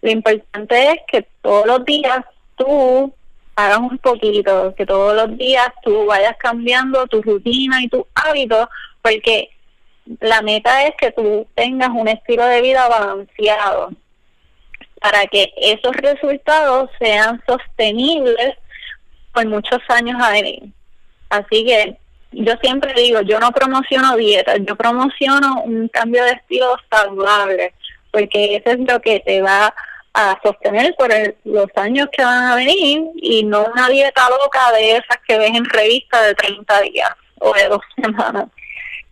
Lo 0.00 0.10
importante 0.12 0.92
es 0.92 0.98
que 1.08 1.26
todos 1.42 1.66
los 1.66 1.84
días 1.84 2.24
tú 2.56 3.12
hagas 3.56 3.78
un 3.78 3.98
poquito, 3.98 4.74
que 4.76 4.86
todos 4.86 5.14
los 5.16 5.36
días 5.36 5.68
tú 5.82 6.06
vayas 6.06 6.36
cambiando 6.38 7.06
tu 7.08 7.20
rutina 7.20 7.82
y 7.82 7.88
tus 7.88 8.04
hábitos, 8.14 8.68
porque 9.02 9.50
la 10.20 10.42
meta 10.42 10.86
es 10.86 10.94
que 10.98 11.12
tú 11.12 11.46
tengas 11.54 11.90
un 11.90 12.08
estilo 12.08 12.44
de 12.46 12.60
vida 12.60 12.88
balanceado 12.88 13.90
para 15.00 15.26
que 15.26 15.52
esos 15.56 15.94
resultados 15.96 16.90
sean 16.98 17.42
sostenibles 17.46 18.54
por 19.32 19.46
muchos 19.46 19.80
años 19.88 20.20
a 20.22 20.30
venir. 20.30 20.62
Así 21.28 21.64
que 21.64 21.98
yo 22.32 22.54
siempre 22.62 22.94
digo, 22.94 23.20
yo 23.22 23.38
no 23.38 23.50
promociono 23.52 24.16
dietas, 24.16 24.58
yo 24.66 24.76
promociono 24.76 25.62
un 25.62 25.88
cambio 25.88 26.24
de 26.24 26.32
estilo 26.32 26.76
saludable, 26.90 27.74
porque 28.10 28.56
eso 28.56 28.70
es 28.70 28.78
lo 28.80 29.00
que 29.00 29.20
te 29.20 29.42
va 29.42 29.74
a 30.14 30.38
sostener 30.42 30.94
por 30.96 31.10
los 31.44 31.66
años 31.74 32.08
que 32.12 32.24
van 32.24 32.44
a 32.44 32.54
venir 32.54 33.02
y 33.16 33.44
no 33.44 33.64
una 33.64 33.88
dieta 33.88 34.28
loca 34.30 34.72
de 34.72 34.92
esas 34.92 35.18
que 35.26 35.38
ves 35.38 35.50
en 35.50 35.64
revista 35.64 36.22
de 36.22 36.34
30 36.34 36.80
días 36.82 37.10
o 37.40 37.52
de 37.52 37.68
dos 37.68 37.82
semanas, 38.02 38.46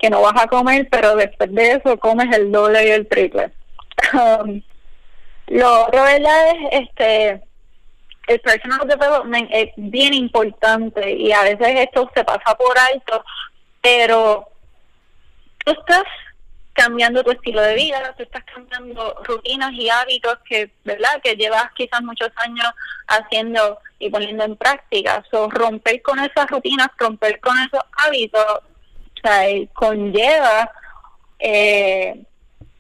que 0.02 0.11
no 0.11 0.21
vas 0.21 0.35
a 0.37 0.49
comer, 0.49 0.88
pero 0.90 1.14
después 1.14 1.54
de 1.54 1.73
eso 1.75 1.97
comes 1.99 2.37
el 2.37 2.50
doble 2.50 2.87
y 2.87 2.90
el 2.90 3.06
triple. 3.06 3.52
Um, 4.12 4.61
lo 5.47 5.85
otro, 5.85 6.02
¿verdad? 6.02 6.50
Es 6.71 6.80
este 6.88 7.42
el 8.26 8.40
personal 8.40 8.87
development 8.87 9.49
es 9.52 9.71
bien 9.76 10.14
importante 10.14 11.12
y 11.12 11.32
a 11.32 11.42
veces 11.42 11.68
esto 11.80 12.11
se 12.14 12.25
pasa 12.25 12.54
por 12.56 12.76
alto, 12.78 13.25
pero 13.80 14.49
tú 15.64 15.73
estás 15.73 16.04
cambiando 16.73 17.23
tu 17.23 17.30
estilo 17.30 17.61
de 17.61 17.75
vida, 17.75 18.14
tú 18.16 18.25
estás 18.25 18.44
cambiando 18.44 19.14
rutinas 19.25 19.73
y 19.73 19.88
hábitos 19.88 20.38
que, 20.49 20.73
¿verdad? 20.85 21.21
Que 21.23 21.37
llevas 21.37 21.71
quizás 21.75 22.02
muchos 22.02 22.30
años 22.37 22.68
haciendo 23.06 23.78
y 23.99 24.11
poniendo 24.11 24.44
en 24.44 24.56
práctica. 24.56 25.23
So, 25.30 25.49
romper 25.50 26.02
con 26.02 26.18
esas 26.18 26.49
rutinas, 26.49 26.88
romper 26.99 27.40
con 27.40 27.56
esos 27.59 27.82
hábitos, 28.04 28.61
sea, 29.23 29.69
conlleva 29.73 30.71
eh, 31.38 32.23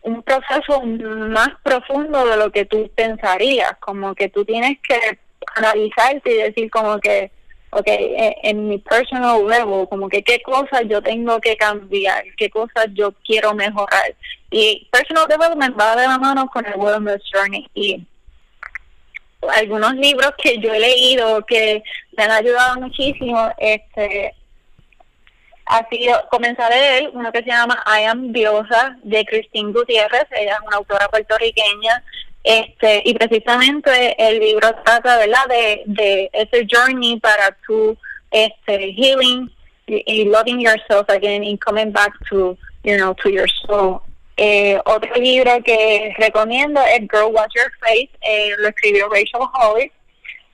un 0.02 0.22
proceso 0.22 0.82
más 0.82 1.50
profundo 1.62 2.26
de 2.26 2.36
lo 2.36 2.50
que 2.50 2.64
tú 2.64 2.90
pensarías, 2.94 3.76
como 3.80 4.14
que 4.14 4.28
tú 4.28 4.44
tienes 4.44 4.78
que 4.86 5.18
analizarte 5.56 6.32
y 6.32 6.36
decir 6.38 6.70
como 6.70 6.98
que, 6.98 7.30
ok, 7.70 7.86
e, 7.86 8.36
en, 8.42 8.68
mi 8.68 8.78
personal 8.78 9.46
level, 9.46 9.88
como 9.88 10.08
que 10.08 10.22
qué 10.22 10.42
cosas 10.42 10.82
yo 10.88 11.00
tengo 11.02 11.40
que 11.40 11.56
cambiar, 11.56 12.24
qué 12.36 12.50
cosas 12.50 12.86
yo 12.94 13.12
quiero 13.24 13.54
mejorar. 13.54 14.14
Y 14.50 14.88
personal 14.90 15.26
development 15.28 15.78
va 15.78 15.96
de 15.96 16.06
la 16.06 16.18
mano 16.18 16.46
con 16.48 16.66
el 16.66 16.74
wellness 16.76 17.22
journey 17.32 17.68
y 17.74 18.04
algunos 19.50 19.94
libros 19.94 20.32
que 20.38 20.58
yo 20.58 20.72
he 20.72 20.80
leído 20.80 21.44
que 21.46 21.82
me 22.16 22.24
han 22.24 22.30
ayudado 22.30 22.80
muchísimo, 22.80 23.50
este 23.58 24.34
ha 25.66 25.88
sido 25.88 26.14
comenzar 26.30 26.72
a 26.72 26.76
leer 26.76 27.10
uno 27.12 27.30
que 27.32 27.42
se 27.42 27.50
llama 27.50 27.82
I 27.86 28.04
Am 28.04 28.32
Diosa 28.32 28.96
de 29.02 29.24
Christine 29.24 29.72
Gutiérrez, 29.72 30.26
ella 30.32 30.54
es 30.54 30.66
una 30.66 30.76
autora 30.76 31.08
puertorriqueña 31.08 32.02
este, 32.44 33.02
y 33.04 33.14
precisamente 33.14 34.16
el 34.18 34.40
libro 34.40 34.74
trata, 34.84 35.18
¿verdad?, 35.18 35.46
de, 35.48 35.82
de 35.86 36.30
ese 36.32 36.66
journey 36.70 37.20
para 37.20 37.56
tu 37.66 37.96
este, 38.30 38.92
healing 38.94 39.50
y, 39.86 40.24
loving 40.24 40.60
yourself 40.60 41.08
again 41.08 41.44
and 41.44 41.60
coming 41.60 41.92
back 41.92 42.12
to, 42.28 42.56
you 42.84 42.96
know, 42.96 43.14
to 43.14 43.30
your 43.30 43.48
soul. 43.66 44.02
Eh, 44.36 44.80
otro 44.86 45.14
libro 45.16 45.62
que 45.62 46.14
recomiendo 46.18 46.80
es 46.80 47.00
Girl 47.02 47.32
Watch 47.32 47.54
Your 47.54 47.70
Face, 47.80 48.10
eh, 48.22 48.54
lo 48.58 48.68
escribió 48.68 49.08
Rachel 49.08 49.42
Hollis. 49.52 49.92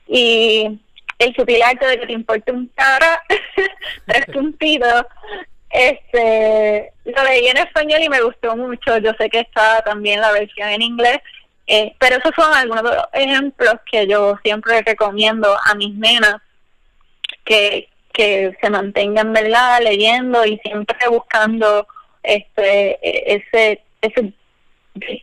Y 0.07 0.79
el 1.19 1.35
sutil 1.35 1.61
arte 1.61 1.85
de 1.85 1.99
que 1.99 2.07
te 2.07 2.13
importe 2.13 2.51
un 2.51 2.67
cara, 2.73 3.21
tres 4.05 4.25
puntitos. 4.33 5.05
Este, 5.69 6.91
lo 7.05 7.23
leí 7.23 7.47
en 7.47 7.57
español 7.57 8.01
y 8.01 8.09
me 8.09 8.21
gustó 8.21 8.55
mucho. 8.55 8.97
Yo 8.97 9.11
sé 9.19 9.29
que 9.29 9.41
está 9.41 9.81
también 9.83 10.21
la 10.21 10.31
versión 10.31 10.69
en 10.69 10.81
inglés. 10.81 11.19
Eh, 11.67 11.93
pero 11.99 12.17
esos 12.17 12.31
son 12.35 12.51
algunos 12.51 12.83
de 12.83 12.95
los 12.95 13.05
ejemplos 13.13 13.75
que 13.91 14.07
yo 14.07 14.39
siempre 14.43 14.81
recomiendo 14.81 15.55
a 15.65 15.75
mis 15.75 15.93
nenas 15.93 16.37
que, 17.45 17.89
que 18.11 18.57
se 18.59 18.69
mantengan 18.71 19.33
verdad 19.33 19.79
leyendo 19.83 20.43
y 20.45 20.57
siempre 20.63 20.97
buscando 21.09 21.85
este 22.23 23.35
ese 23.35 23.83
ese 24.01 24.33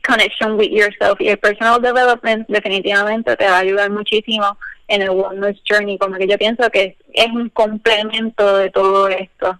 connection 0.06 0.56
with 0.56 0.70
yourself 0.70 1.20
y 1.20 1.30
el 1.30 1.38
personal 1.38 1.82
development 1.82 2.46
definitivamente 2.48 3.36
te 3.36 3.44
va 3.44 3.56
a 3.56 3.60
ayudar 3.60 3.90
muchísimo 3.90 4.56
en 4.88 5.02
el 5.02 5.10
wellness 5.10 5.60
journey 5.68 5.98
como 5.98 6.16
que 6.16 6.28
yo 6.28 6.38
pienso 6.38 6.70
que 6.70 6.96
es 7.12 7.26
un 7.28 7.48
complemento 7.50 8.56
de 8.56 8.70
todo 8.70 9.08
esto 9.08 9.58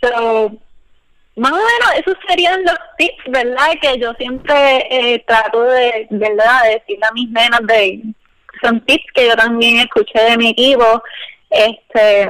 so 0.00 0.52
más 1.36 1.52
o 1.52 1.56
menos 1.56 1.94
esos 1.96 2.14
serían 2.28 2.62
los 2.62 2.78
tips, 2.98 3.24
¿verdad? 3.28 3.68
Que 3.80 3.98
yo 3.98 4.12
siempre 4.14 4.86
eh, 4.90 5.24
trato 5.26 5.62
de, 5.62 6.06
¿verdad? 6.10 6.64
De 6.64 6.70
decirle 6.70 7.06
a 7.08 7.14
mis 7.14 7.30
nenas 7.30 7.60
de... 7.66 8.02
Son 8.62 8.80
tips 8.82 9.04
que 9.14 9.28
yo 9.28 9.34
también 9.34 9.78
escuché 9.78 10.20
de 10.20 10.36
mi 10.36 10.50
equipo. 10.50 11.02
Este, 11.48 12.22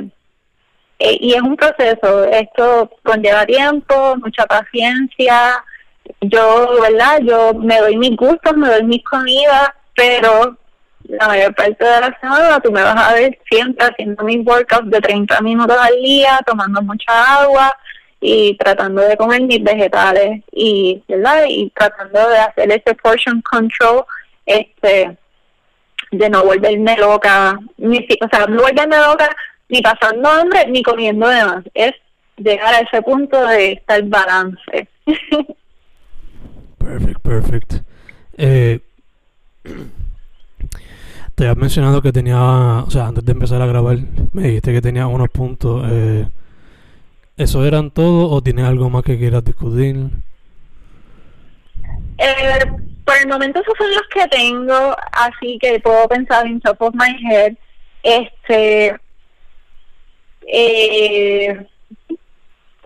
eh, 0.99 1.19
y 1.21 1.35
es 1.35 1.43
un 1.43 1.57
proceso. 1.57 2.25
Esto 2.25 2.91
conlleva 3.03 3.45
tiempo, 3.45 4.17
mucha 4.17 4.47
paciencia. 4.47 5.65
Yo, 6.21 6.81
¿verdad? 6.81 7.21
Yo 7.23 7.55
me 7.55 7.79
doy 7.79 7.97
mis 7.97 8.17
gustos, 8.17 8.57
me 8.57 8.69
doy 8.69 8.85
mis 8.85 9.05
comidas, 9.05 9.71
pero 9.97 10.57
la 11.13 11.29
mayor 11.29 11.55
parte 11.55 11.85
de 11.85 12.01
la 12.01 12.19
semana 12.21 12.61
tú 12.61 12.73
me 12.73 12.83
vas 12.83 12.97
a 12.97 13.15
ver 13.15 13.39
siempre 13.51 13.87
haciendo 13.87 14.25
mis 14.25 14.47
workouts 14.47 14.91
de 14.91 15.01
30 15.01 15.41
minutos 15.43 15.77
al 15.79 16.01
día, 16.03 16.41
tomando 16.47 16.81
mucha 16.83 17.43
agua 17.43 17.77
y 18.21 18.57
tratando 18.57 19.03
de 19.03 19.17
comer 19.17 19.43
mis 19.43 19.63
vegetales 19.63 20.43
y 20.53 21.03
verdad 21.09 21.45
y 21.49 21.71
tratando 21.71 22.29
de 22.29 22.39
hacer 22.39 22.71
ese 22.71 22.95
portion 22.95 23.43
control 23.43 24.05
este 24.47 25.17
de 26.13 26.31
no 26.31 26.45
volverme 26.45 26.97
loca 26.97 27.59
ni 27.77 27.99
o 27.99 28.29
sea 28.31 28.47
no 28.47 28.63
volverme 28.63 28.97
loca 28.97 29.29
ni 29.69 29.83
pasando 29.83 30.29
hambre 30.29 30.67
ni 30.69 30.83
comiendo 30.83 31.29
demás 31.29 31.65
es 31.75 31.93
llegar 32.37 32.75
a 32.75 32.79
ese 32.79 33.03
punto 33.03 33.45
de 33.47 33.73
estar 33.73 34.03
balance. 34.05 34.89
Perfect 36.79 37.21
perfect. 37.23 37.75
Eh, 38.37 38.81
te 41.35 41.49
has 41.49 41.57
mencionado 41.57 42.03
que 42.03 42.13
tenía 42.13 42.39
o 42.39 42.91
sea 42.91 43.07
antes 43.07 43.25
de 43.25 43.33
empezar 43.33 43.61
a 43.63 43.67
grabar 43.67 43.99
me 44.33 44.43
dijiste 44.43 44.73
que 44.73 44.83
tenía 44.83 45.07
unos 45.07 45.29
puntos 45.31 45.85
eh, 45.91 46.27
¿Eso 47.37 47.65
eran 47.65 47.91
todo 47.91 48.31
o 48.31 48.43
tienes 48.43 48.67
algo 48.67 48.91
más 48.91 49.03
que 49.03 49.19
quieras 49.19 49.45
discutir? 49.45 49.97
Eh, 52.19 52.59
por 53.05 53.17
el 53.17 53.27
momento 53.27 53.61
esos 53.61 53.75
son 53.77 53.91
los 53.91 54.07
que 54.15 54.29
tengo, 54.29 54.97
así 55.13 55.59
que 55.61 55.81
puedo 55.81 56.07
pensar 56.09 56.47
en 56.47 56.61
top 56.61 56.81
of 56.83 56.95
my 56.95 57.17
head. 57.29 57.55
Este, 58.03 58.97
eh, 60.47 61.67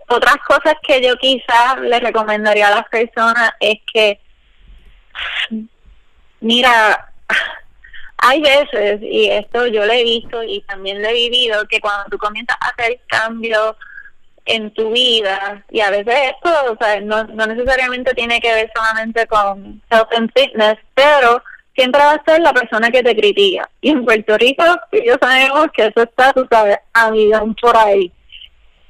otras 0.07 0.37
cosas 0.47 0.75
que 0.87 1.05
yo 1.05 1.15
quizás 1.17 1.79
le 1.81 1.99
recomendaría 1.99 2.67
a 2.67 2.75
las 2.77 2.87
personas 2.87 3.51
es 3.59 3.79
que, 3.93 4.21
mira, 6.39 7.06
hay 8.17 8.41
veces, 8.41 8.99
y 9.01 9.29
esto 9.29 9.67
yo 9.67 9.85
lo 9.85 9.93
he 9.93 10.03
visto 10.03 10.43
y 10.43 10.61
también 10.61 11.01
lo 11.01 11.09
he 11.09 11.13
vivido, 11.13 11.67
que 11.67 11.79
cuando 11.79 12.09
tú 12.09 12.17
comienzas 12.17 12.57
a 12.59 12.69
hacer 12.69 12.99
cambios 13.07 13.75
en 14.45 14.73
tu 14.73 14.91
vida 14.91 15.63
y 15.69 15.81
a 15.81 15.89
veces 15.89 16.15
esto, 16.35 16.49
o 16.71 16.77
sea, 16.79 16.99
no, 17.01 17.23
no 17.25 17.45
necesariamente 17.45 18.13
tiene 18.13 18.39
que 18.39 18.53
ver 18.53 18.71
solamente 18.73 19.27
con 19.27 19.81
health 19.91 20.13
and 20.15 20.31
fitness, 20.33 20.77
pero 20.95 21.41
siempre 21.75 22.01
va 22.01 22.13
a 22.13 22.23
ser 22.25 22.41
la 22.41 22.53
persona 22.53 22.89
que 22.89 23.03
te 23.03 23.15
critica. 23.15 23.69
Y 23.81 23.91
en 23.91 24.03
Puerto 24.03 24.37
Rico, 24.37 24.63
yo 25.05 25.15
sabemos 25.21 25.67
que 25.75 25.85
eso 25.85 26.01
está, 26.01 26.33
tú 26.33 26.47
sabes, 26.49 26.77
a 26.93 27.11
por 27.61 27.77
ahí. 27.77 28.11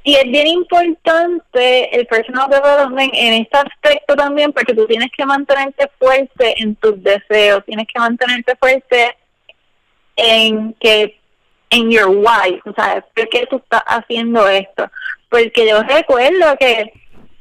Y 0.07 0.15
es 0.15 0.23
bien 0.23 0.47
importante 0.47 1.93
el 1.93 2.07
personal 2.07 2.49
development 2.49 3.11
en 3.13 3.41
este 3.41 3.57
aspecto 3.57 4.15
también, 4.15 4.53
porque 4.53 4.73
tú 4.73 4.87
tienes 4.87 5.09
que 5.11 5.25
mantenerte 5.25 5.91
fuerte 5.99 6.55
en 6.63 6.77
tus 6.77 7.03
deseos, 7.03 7.65
tienes 7.65 7.87
que 7.93 7.99
mantenerte 7.99 8.55
fuerte 8.55 9.17
en 10.15 10.73
que 10.75 11.19
en 11.71 11.91
your 11.91 12.07
why, 12.07 12.57
o 12.63 12.73
sea, 12.73 13.05
¿por 13.13 13.27
qué 13.27 13.45
tú 13.47 13.57
estás 13.57 13.81
haciendo 13.85 14.47
esto? 14.47 14.89
Porque 15.27 15.67
yo 15.67 15.83
recuerdo 15.83 16.55
que 16.57 16.89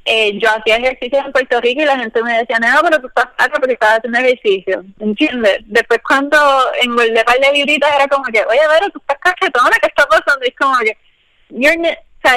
eh, 0.05 0.37
yo 0.37 0.51
hacía 0.51 0.79
ejercicio 0.79 1.21
en 1.21 1.31
Puerto 1.31 1.61
Rico 1.61 1.83
y 1.83 1.85
la 1.85 2.01
gente 2.01 2.21
me 2.21 2.37
decía, 2.37 2.59
no, 2.59 2.81
pero 2.83 3.01
tú 3.01 3.07
estás 3.07 3.27
acá 3.39 3.61
porque 3.61 3.75
estás 3.75 3.99
haciendo 3.99 4.19
ejercicio, 4.19 4.85
¿entiendes? 4.99 5.61
Después 5.67 6.01
cuando 6.03 6.37
engordé 6.83 7.23
par 7.23 7.39
de 7.39 7.53
libritas 7.53 7.95
era 7.95 8.09
como 8.09 8.25
que, 8.25 8.45
oye, 8.45 8.59
pero 8.77 8.91
tú 8.91 8.99
estás 8.99 9.19
cachetona, 9.21 9.77
¿qué 9.81 9.87
está 9.87 10.05
pasando? 10.09 10.45
Y 10.45 10.49
es 10.49 10.57
como 10.57 10.77
que, 10.79 10.99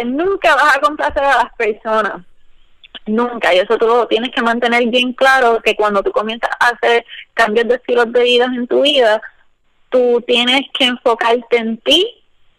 nunca 0.05 0.55
vas 0.55 0.77
a 0.77 0.79
complacer 0.79 1.23
a 1.23 1.43
las 1.43 1.53
personas. 1.55 2.25
Nunca, 3.05 3.53
y 3.53 3.59
eso 3.59 3.77
tú 3.77 4.05
tienes 4.09 4.29
que 4.31 4.41
mantener 4.41 4.85
bien 4.87 5.13
claro 5.13 5.59
que 5.63 5.75
cuando 5.75 6.03
tú 6.03 6.11
comienzas 6.11 6.51
a 6.59 6.69
hacer 6.69 7.05
cambios 7.33 7.67
de 7.67 7.75
estilos 7.75 8.11
de 8.11 8.23
vida 8.23 8.45
en 8.45 8.67
tu 8.67 8.81
vida, 8.81 9.21
tú 9.89 10.23
tienes 10.27 10.61
que 10.77 10.85
enfocarte 10.85 11.57
en 11.57 11.77
ti 11.77 12.07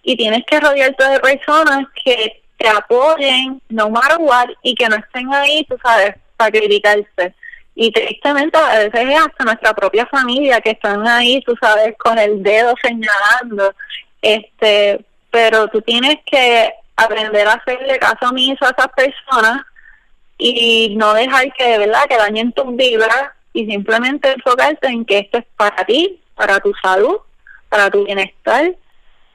y 0.03 0.17
tienes 0.17 0.45
que 0.47 0.59
rodearte 0.59 1.05
de 1.05 1.21
personas 1.21 1.87
que 2.05 2.43
te 2.59 2.69
apoyen 2.69 3.61
no 3.69 3.91
matter 3.91 4.19
what 4.19 4.49
y 4.63 4.75
que 4.75 4.89
no 4.89 4.97
estén 4.97 5.33
ahí, 5.33 5.65
tú 5.69 5.77
sabes, 5.83 6.15
para 6.37 6.51
criticarte. 6.51 7.35
Y 7.75 7.93
tristemente 7.93 8.59
a 8.59 8.79
veces 8.79 9.09
es 9.09 9.19
hasta 9.19 9.45
nuestra 9.45 9.73
propia 9.73 10.07
familia 10.07 10.61
que 10.61 10.71
están 10.71 11.07
ahí, 11.07 11.41
tú 11.43 11.55
sabes, 11.61 11.97
con 11.97 12.19
el 12.19 12.43
dedo 12.43 12.75
señalando. 12.83 13.73
Este, 14.21 15.05
pero 15.31 15.69
tú 15.69 15.81
tienes 15.81 16.17
que 16.27 16.73
aprender 17.05 17.49
a 17.49 17.55
hacerle 17.55 17.99
caso 17.99 18.29
omiso 18.31 18.65
a 18.65 18.71
esas 18.71 18.89
personas 18.89 19.63
y 20.39 20.97
no 20.97 21.15
dejar 21.15 21.53
que 21.53 21.65
de 21.65 21.79
verdad 21.79 22.07
que 22.09 22.17
dañen 22.17 22.53
tus 22.53 22.75
vibras 22.77 23.31
y 23.53 23.67
simplemente 23.67 24.33
enfocarte 24.33 24.89
en 24.89 25.05
que 25.05 25.19
esto 25.19 25.39
es 25.39 25.45
para 25.57 25.85
ti, 25.85 26.21
para 26.35 26.61
tu 26.61 26.73
salud, 26.83 27.19
para 27.69 27.91
tu 27.91 28.05
bienestar 28.05 28.75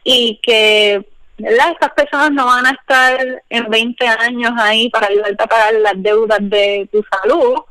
y 0.03 0.39
que 0.41 1.05
¿verdad? 1.37 1.71
estas 1.71 1.91
personas 1.91 2.31
no 2.31 2.45
van 2.45 2.65
a 2.65 2.71
estar 2.71 3.43
en 3.49 3.69
20 3.69 4.07
años 4.07 4.51
ahí 4.57 4.89
para 4.89 5.07
ayudarte 5.07 5.43
a 5.43 5.47
pagar 5.47 5.73
las 5.75 5.93
deudas 5.97 6.39
de 6.41 6.87
tu 6.91 7.03
salud, 7.11 7.63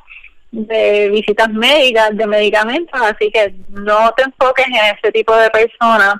de 0.50 1.09
visitas 1.09 1.48
médicas, 1.48 2.16
de 2.16 2.26
medicamentos, 2.26 3.00
así 3.00 3.30
que 3.30 3.54
no 3.68 4.12
te 4.16 4.22
enfoques 4.22 4.66
en 4.66 4.96
ese 4.96 5.11
tipo 5.11 5.35
de 5.35 5.50
personas 5.50 6.16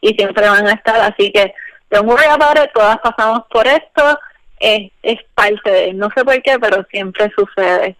y 0.00 0.14
siempre 0.14 0.48
van 0.48 0.66
a 0.66 0.72
estar, 0.72 1.00
así 1.00 1.32
que 1.32 1.54
don't 1.92 2.08
worry 2.08 2.26
about 2.26 2.58
it, 2.58 2.70
todas 2.72 2.98
pasamos 2.98 3.42
por 3.50 3.66
esto, 3.66 4.18
es, 4.58 4.90
parte 5.34 5.70
de, 5.70 5.94
no 5.94 6.08
sé 6.16 6.24
por 6.24 6.40
qué, 6.42 6.58
pero 6.58 6.84
siempre 6.90 7.30
sucede. 7.36 7.96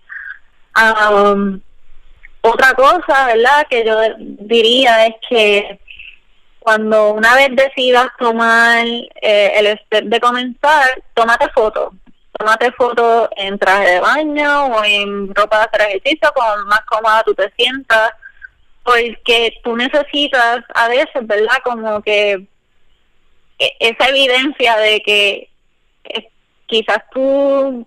Um, 0.76 1.60
otra 2.40 2.72
cosa, 2.74 3.26
¿verdad?, 3.26 3.66
que 3.68 3.84
yo 3.84 3.98
diría 4.18 5.06
es 5.06 5.14
que 5.28 5.78
cuando 6.58 7.12
una 7.12 7.34
vez 7.34 7.50
decidas 7.54 8.06
tomar 8.18 8.86
eh, 8.86 9.52
el 9.56 9.78
step 9.80 10.04
de 10.04 10.20
comenzar, 10.20 11.02
tómate 11.14 11.48
fotos. 11.50 11.92
Tómate 12.38 12.72
fotos 12.72 13.28
en 13.36 13.58
traje 13.58 13.90
de 13.90 14.00
baño 14.00 14.66
o 14.66 14.84
en 14.84 15.34
ropa 15.34 15.58
de 15.58 15.64
hacer 15.64 15.80
ejercicio, 15.82 16.32
como 16.34 16.64
más 16.66 16.80
cómoda 16.86 17.22
tú 17.24 17.34
te 17.34 17.52
sientas, 17.56 18.12
porque 18.84 19.54
tú 19.62 19.76
necesitas 19.76 20.64
a 20.74 20.88
veces, 20.88 21.26
¿verdad? 21.26 21.58
Como 21.62 22.00
que 22.02 22.46
esa 23.80 24.08
evidencia 24.08 24.76
de 24.76 25.00
que 25.00 25.48
quizás 26.66 27.02
tú 27.12 27.86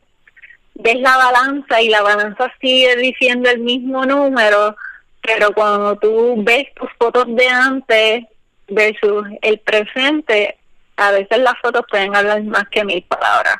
ves 0.76 0.96
la 1.00 1.18
balanza 1.18 1.82
y 1.82 1.90
la 1.90 2.02
balanza 2.02 2.52
sigue 2.62 2.96
diciendo 2.98 3.50
el 3.50 3.60
mismo 3.60 4.06
número, 4.06 4.76
pero 5.22 5.52
cuando 5.54 5.96
tú 5.98 6.36
ves 6.44 6.68
tus 6.76 6.90
fotos 7.00 7.26
de 7.36 7.48
antes 7.48 8.26
versus 8.68 9.26
el 9.42 9.60
presente, 9.60 10.58
a 10.98 11.12
veces 11.12 11.40
las 11.40 11.56
fotos 11.62 11.84
pueden 11.90 12.16
hablar 12.16 12.44
más 12.44 12.68
que 12.70 12.86
mil 12.86 13.02
palabras. 13.04 13.58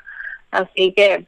Así 0.52 0.94
que 0.96 1.26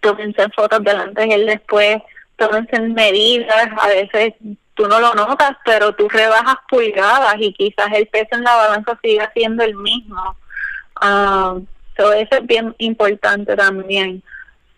tómense 0.00 0.48
fotos 0.56 0.82
delante 0.82 1.26
y 1.26 1.32
el 1.32 1.46
después, 1.46 1.98
tómense 2.36 2.80
medidas, 2.80 3.68
a 3.78 3.88
veces 3.88 4.34
tú 4.80 4.88
no 4.88 4.98
lo 4.98 5.12
notas, 5.12 5.58
pero 5.62 5.94
tú 5.94 6.08
rebajas 6.08 6.56
pulgadas 6.66 7.34
y 7.38 7.52
quizás 7.52 7.92
el 7.92 8.06
peso 8.06 8.28
en 8.32 8.44
la 8.44 8.56
balanza 8.56 8.98
siga 9.02 9.30
siendo 9.34 9.62
el 9.62 9.74
mismo. 9.74 10.36
Uh, 11.02 11.62
eso 11.98 12.14
es 12.14 12.46
bien 12.46 12.74
importante 12.78 13.54
también. 13.56 14.22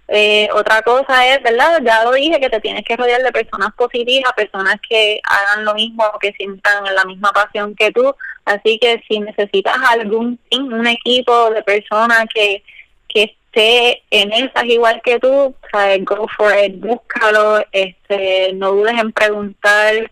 Eh, 0.08 0.48
otra 0.54 0.82
cosa 0.82 1.24
es, 1.28 1.40
¿verdad? 1.44 1.80
Ya 1.84 2.02
lo 2.02 2.10
dije, 2.10 2.40
que 2.40 2.50
te 2.50 2.58
tienes 2.58 2.84
que 2.84 2.96
rodear 2.96 3.22
de 3.22 3.30
personas 3.30 3.72
positivas, 3.74 4.32
personas 4.32 4.74
que 4.88 5.20
hagan 5.22 5.64
lo 5.64 5.74
mismo, 5.74 6.04
que 6.20 6.32
sientan 6.32 6.82
la 6.92 7.04
misma 7.04 7.30
pasión 7.30 7.76
que 7.76 7.92
tú. 7.92 8.12
Así 8.44 8.80
que 8.80 9.04
si 9.06 9.20
necesitas 9.20 9.76
algún 9.88 10.40
un 10.50 10.86
equipo 10.88 11.50
de 11.50 11.62
personas 11.62 12.24
que, 12.34 12.64
que 13.08 13.36
esté 13.52 14.02
en 14.10 14.32
esas 14.32 14.64
igual 14.64 15.00
que 15.04 15.18
tú, 15.18 15.54
¿sabes? 15.70 16.04
go 16.04 16.26
for 16.36 16.52
it, 16.56 16.80
búscalo, 16.80 17.64
este, 17.72 18.52
no 18.54 18.72
dudes 18.72 18.98
en 18.98 19.12
preguntar 19.12 20.10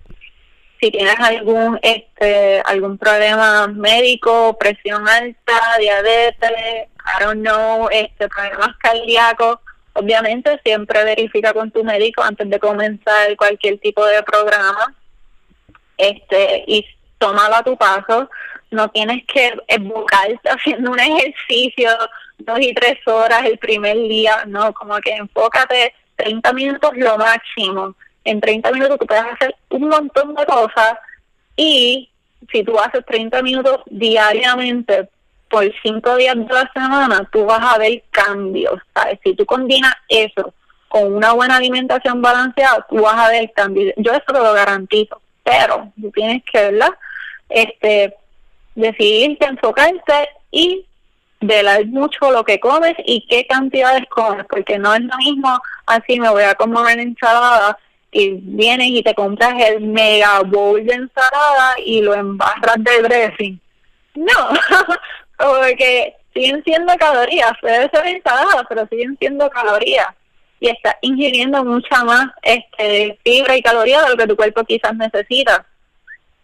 si 0.81 0.90
tienes 0.90 1.18
algún 1.18 1.79
este 1.83 2.62
algún 2.64 2.96
problema 2.96 3.66
médico, 3.66 4.57
presión 4.59 5.07
alta, 5.09 5.76
diabetes, 5.79 6.50
I 6.50 7.22
don't 7.24 7.40
know, 7.40 7.88
este 7.90 8.29
problemas 8.29 8.76
cardíacos 8.79 9.59
Obviamente 9.94 10.61
siempre 10.64 11.05
verifica 11.05 11.53
con 11.53 11.70
tu 11.70 11.83
médico 11.83 12.22
antes 12.22 12.48
de 12.48 12.61
comenzar 12.61 13.37
cualquier 13.37 13.79
tipo 13.81 14.05
de 14.07 14.22
programa 14.22 14.94
este 15.98 16.64
y 16.66 16.87
tómalo 17.18 17.57
a 17.57 17.64
tu 17.64 17.76
paso. 17.76 18.31
No 18.70 18.88
tienes 18.90 19.24
que 19.26 19.53
buscarte 19.81 20.48
haciendo 20.48 20.92
un 20.92 21.00
ejercicio 21.00 21.90
dos 22.44 22.61
y 22.61 22.74
tres 22.74 22.98
horas 23.07 23.44
el 23.44 23.59
primer 23.59 23.96
día, 23.96 24.44
no, 24.46 24.72
como 24.72 24.98
que 24.98 25.12
enfócate 25.12 25.94
30 26.16 26.53
minutos 26.53 26.90
lo 26.96 27.16
máximo. 27.18 27.94
En 28.24 28.40
30 28.40 28.72
minutos 28.72 28.98
tú 28.98 29.07
puedes 29.07 29.24
hacer 29.24 29.55
un 29.70 29.88
montón 29.88 30.35
de 30.35 30.44
cosas 30.44 30.94
y 31.57 32.11
si 32.53 32.62
tú 32.62 32.79
haces 32.79 33.05
30 33.07 33.42
minutos 33.42 33.81
diariamente 33.87 35.09
por 35.48 35.64
cinco 35.83 36.16
días 36.16 36.37
de 36.37 36.55
la 36.55 36.70
semana, 36.72 37.29
tú 37.33 37.44
vas 37.44 37.61
a 37.62 37.79
ver 37.79 38.03
cambios, 38.11 38.81
¿sabes? 38.94 39.18
Si 39.24 39.35
tú 39.35 39.44
combinas 39.44 39.92
eso 40.09 40.55
con 40.88 41.12
una 41.12 41.33
buena 41.33 41.57
alimentación 41.57 42.22
balanceada, 42.22 42.87
tú 42.88 43.03
vas 43.03 43.18
a 43.18 43.29
ver 43.31 43.50
cambios. 43.53 43.92
Yo 43.96 44.12
eso 44.12 44.24
te 44.26 44.33
lo 44.33 44.53
garantizo, 44.53 45.20
pero 45.42 45.92
tú 46.00 46.11
tienes 46.12 46.42
que, 46.50 46.70
¿verdad? 46.70 46.90
Este, 47.48 48.14
decidirte, 48.74 49.46
enfocarte 49.46 50.29
y 50.50 50.87
velar 51.40 51.87
mucho 51.87 52.31
lo 52.31 52.44
que 52.44 52.61
comes 52.61 52.94
y 53.05 53.26
qué 53.26 53.46
cantidades 53.46 54.05
comes, 54.09 54.44
porque 54.48 54.79
no 54.79 54.94
es 54.94 55.00
lo 55.00 55.16
mismo 55.16 55.61
así 55.87 56.20
me 56.20 56.31
voy 56.31 56.44
a 56.44 56.55
comer 56.55 56.98
ensalada 56.98 57.79
y 58.12 58.33
vienes 58.42 58.88
y 58.88 59.03
te 59.03 59.14
compras 59.14 59.55
el 59.59 59.81
mega 59.81 60.40
bowl 60.40 60.85
de 60.85 60.94
ensalada 60.94 61.74
y 61.85 62.03
lo 62.03 62.14
embarras 62.14 62.76
de 62.79 63.03
dressing. 63.03 63.61
No, 64.14 64.48
porque 65.37 66.14
siguen 66.35 66.62
siendo 66.64 66.94
calorías, 66.96 67.53
puede 67.61 67.88
ser 67.90 68.07
ensalada, 68.07 68.64
pero 68.68 68.87
siguen 68.88 69.16
siendo 69.18 69.48
calorías 69.50 70.09
y 70.59 70.68
estás 70.68 70.96
ingiriendo 71.00 71.64
mucha 71.64 72.05
más 72.05 72.26
este 72.42 73.18
fibra 73.24 73.57
y 73.57 73.62
calorías 73.62 74.05
de 74.05 74.11
lo 74.11 74.16
que 74.16 74.26
tu 74.26 74.37
cuerpo 74.37 74.64
quizás 74.64 74.94
necesita. 74.94 75.66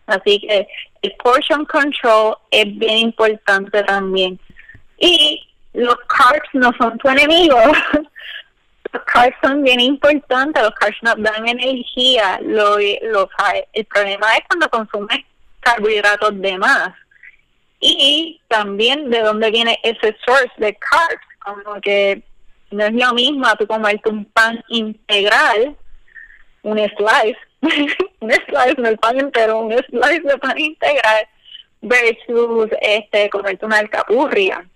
Así 0.07 0.41
que 0.41 0.67
el 1.03 1.13
portion 1.23 1.65
control 1.67 2.37
es 2.51 2.79
bien 2.79 2.99
importante 2.99 3.83
también. 3.83 4.39
Y 4.99 5.47
los 5.73 5.97
carbs 6.07 6.49
no 6.55 6.73
son 6.79 6.97
tu 6.99 7.09
enemigo. 7.09 7.59
los 8.93 9.03
carbs 9.05 9.37
son 9.43 9.63
bien 9.63 9.81
importantes, 9.81 10.63
los 10.63 10.75
carbs 10.75 10.97
nos 11.03 11.23
dan 11.23 11.49
energía. 11.49 12.41
Lo, 12.43 12.79
el 12.79 13.85
problema 13.93 14.35
es 14.35 14.41
cuando 14.49 14.69
consumes 14.71 15.19
carbohidratos 15.61 16.41
de 16.41 16.59
más 16.59 16.95
y 17.81 18.41
también 18.49 19.11
de 19.11 19.21
dónde 19.21 19.51
viene 19.51 19.79
ese 19.83 20.17
source 20.25 20.53
de 20.59 20.75
carbs, 20.77 21.23
como 21.39 21.81
que 21.81 22.23
no 22.71 22.85
es 22.85 22.93
lo 22.93 23.15
mismo 23.15 23.47
tú 23.59 23.67
comerte 23.67 24.09
un 24.09 24.25
pan 24.25 24.63
integral, 24.69 25.77
un 26.63 26.79
slice, 26.79 27.39
un 28.21 28.31
slice, 28.31 28.75
no 28.79 28.89
el 28.89 28.99
pan 28.99 29.21
entero, 29.21 29.61
un 29.61 29.73
slice 29.73 30.23
de 30.23 30.39
pan 30.39 30.59
integral, 30.59 31.29
versus 31.83 32.71
este 32.81 33.31
comerte 33.31 33.67
una 33.67 33.79
alcapurria. 33.79 34.67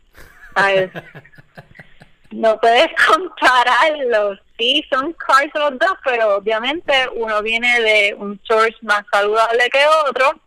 No 2.31 2.59
puedes 2.61 2.89
compararlos. 3.07 4.39
Sí, 4.59 4.85
son 4.93 5.13
carbs 5.15 5.53
los 5.55 5.79
dos, 5.79 5.95
pero 6.05 6.37
obviamente 6.37 6.93
uno 7.15 7.43
viene 7.43 7.81
de 7.81 8.15
un 8.15 8.39
source 8.45 8.77
más 8.83 9.05
saludable 9.11 9.71
que 9.71 9.81
otro 10.07 10.41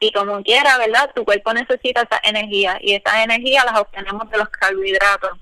y 0.00 0.10
como 0.12 0.42
quiera, 0.42 0.78
¿verdad? 0.78 1.10
Tu 1.14 1.24
cuerpo 1.24 1.52
necesita 1.52 2.02
esa 2.02 2.20
energía 2.24 2.78
y 2.80 2.94
esa 2.94 3.22
energía 3.22 3.64
las 3.64 3.78
obtenemos 3.78 4.30
de 4.30 4.38
los 4.38 4.48
carbohidratos. 4.48 5.38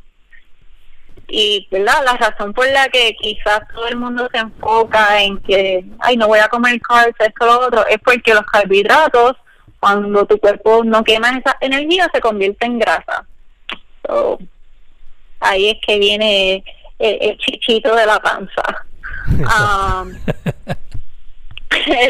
Y, 1.29 1.69
¿verdad? 1.71 2.05
La 2.05 2.17
razón 2.17 2.53
por 2.53 2.67
la 2.69 2.89
que 2.89 3.15
quizás 3.21 3.61
todo 3.73 3.87
el 3.87 3.97
mundo 3.97 4.29
se 4.33 4.39
enfoca 4.39 5.21
en 5.21 5.39
que, 5.43 5.85
ay, 6.01 6.17
no 6.17 6.27
voy 6.27 6.41
a 6.41 6.49
comer 6.49 6.81
carbs, 6.81 7.15
esto, 7.21 7.47
lo 7.47 7.61
otro, 7.61 7.87
es 7.87 7.99
porque 7.99 8.35
los 8.35 8.45
carbohidratos, 8.47 9.37
cuando 9.79 10.27
tu 10.27 10.39
cuerpo 10.39 10.83
no 10.85 11.05
quema 11.05 11.39
esa 11.39 11.57
energía, 11.61 12.11
se 12.13 12.21
convierte 12.21 12.67
en 12.67 12.81
grasa. 12.81 13.27
Ahí 15.41 15.71
es 15.71 15.77
que 15.87 15.99
viene 15.99 16.65
el, 16.99 17.39
chichito 17.39 17.95
de 17.95 18.07
la 18.07 18.21
panza. 18.21 18.63
Um, 19.29 20.17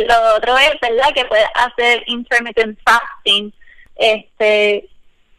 lo 0.07 0.37
otro 0.37 0.57
es, 0.57 0.81
¿verdad?, 0.81 1.13
que 1.15 1.25
puedes 1.25 1.49
hacer 1.55 2.05
intermittent 2.07 2.79
fasting. 2.85 3.53
Este, 3.97 4.89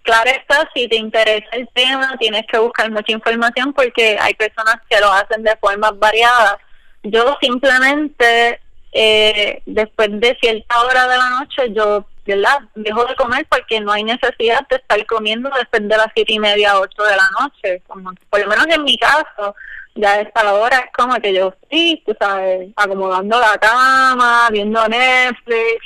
claro 0.04 0.30
está, 0.30 0.70
si 0.74 0.90
te 0.90 0.98
interesa 0.98 1.48
el 1.54 1.70
tema, 1.74 2.18
tienes 2.20 2.46
que 2.52 2.58
buscar 2.58 2.92
mucha 2.92 3.14
información 3.14 3.72
porque 3.72 4.18
hay 4.20 4.34
personas 4.34 4.76
que 4.90 5.00
lo 5.00 5.12
hacen 5.12 5.44
de 5.44 5.56
formas 5.56 5.98
variadas. 5.98 6.58
Yo 7.04 7.38
simplemente 7.42 8.60
eh, 8.92 9.62
después 9.66 10.10
de 10.12 10.38
cierta 10.42 10.82
hora 10.82 11.08
de 11.08 11.18
la 11.18 11.30
noche 11.30 11.74
yo 11.74 12.06
¿verdad? 12.36 12.60
dejo 12.76 13.06
de 13.06 13.16
comer 13.16 13.46
porque 13.50 13.80
no 13.80 13.92
hay 13.92 14.04
necesidad 14.04 14.68
de 14.70 14.78
estar 14.78 15.06
comiendo 15.06 15.50
después 15.58 15.88
de 15.88 15.98
las 15.98 16.08
siete 16.14 16.34
y 16.34 16.40
media, 16.40 16.80
ocho 16.80 17.04
de 17.04 17.16
la 17.16 17.30
noche. 17.40 17.82
Como, 17.88 18.12
por 18.30 18.40
lo 18.40 18.48
menos 18.48 18.68
en 18.68 18.84
mi 18.84 18.98
caso, 18.98 19.56
ya 19.96 20.14
a 20.14 20.22
esta 20.22 20.54
hora 20.54 20.78
es 20.78 20.92
como 20.96 21.16
que 21.16 21.34
yo 21.34 21.54
sí, 21.70 22.02
tú 22.06 22.16
sabes, 22.20 22.70
acomodando 22.76 23.40
la 23.40 23.58
cama, 23.58 24.50
viendo 24.52 24.88
Netflix. 24.88 25.86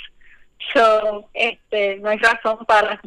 So, 0.74 1.30
este, 1.34 1.98
no 1.98 2.10
hay 2.10 2.18
razón 2.18 2.66
para 2.66 3.00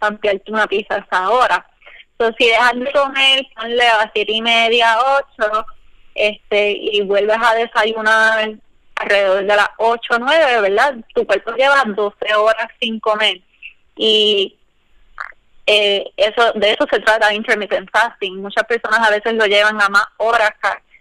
ampliarte 0.00 0.50
una 0.50 0.66
pizza 0.66 0.96
a 0.96 0.98
esa 0.98 1.30
hora. 1.30 1.66
Entonces, 2.12 2.36
si 2.38 2.48
dejas 2.48 2.74
de 2.74 2.92
comer, 2.92 3.46
ponle 3.54 3.86
a 3.86 3.96
las 3.98 4.10
siete 4.12 4.32
y 4.32 4.42
media, 4.42 4.98
ocho, 4.98 5.66
este, 6.14 6.72
y 6.72 7.00
vuelves 7.02 7.38
a 7.40 7.54
desayunar 7.54 8.50
alrededor 9.00 9.40
de 9.46 9.56
las 9.56 9.68
8 9.78 10.14
o 10.14 10.18
9, 10.18 10.60
¿verdad? 10.60 10.94
Tu 11.14 11.26
cuerpo 11.26 11.52
lleva 11.52 11.82
12 11.86 12.34
horas 12.34 12.68
sin 12.80 13.00
comer. 13.00 13.40
Y 13.96 14.58
eh, 15.66 16.04
eso 16.16 16.52
de 16.54 16.72
eso 16.72 16.86
se 16.90 17.00
trata 17.00 17.32
intermittent 17.32 17.90
fasting. 17.90 18.42
Muchas 18.42 18.64
personas 18.64 19.00
a 19.00 19.10
veces 19.10 19.34
lo 19.34 19.46
llevan 19.46 19.80
a 19.80 19.88
más 19.88 20.06
horas, 20.18 20.52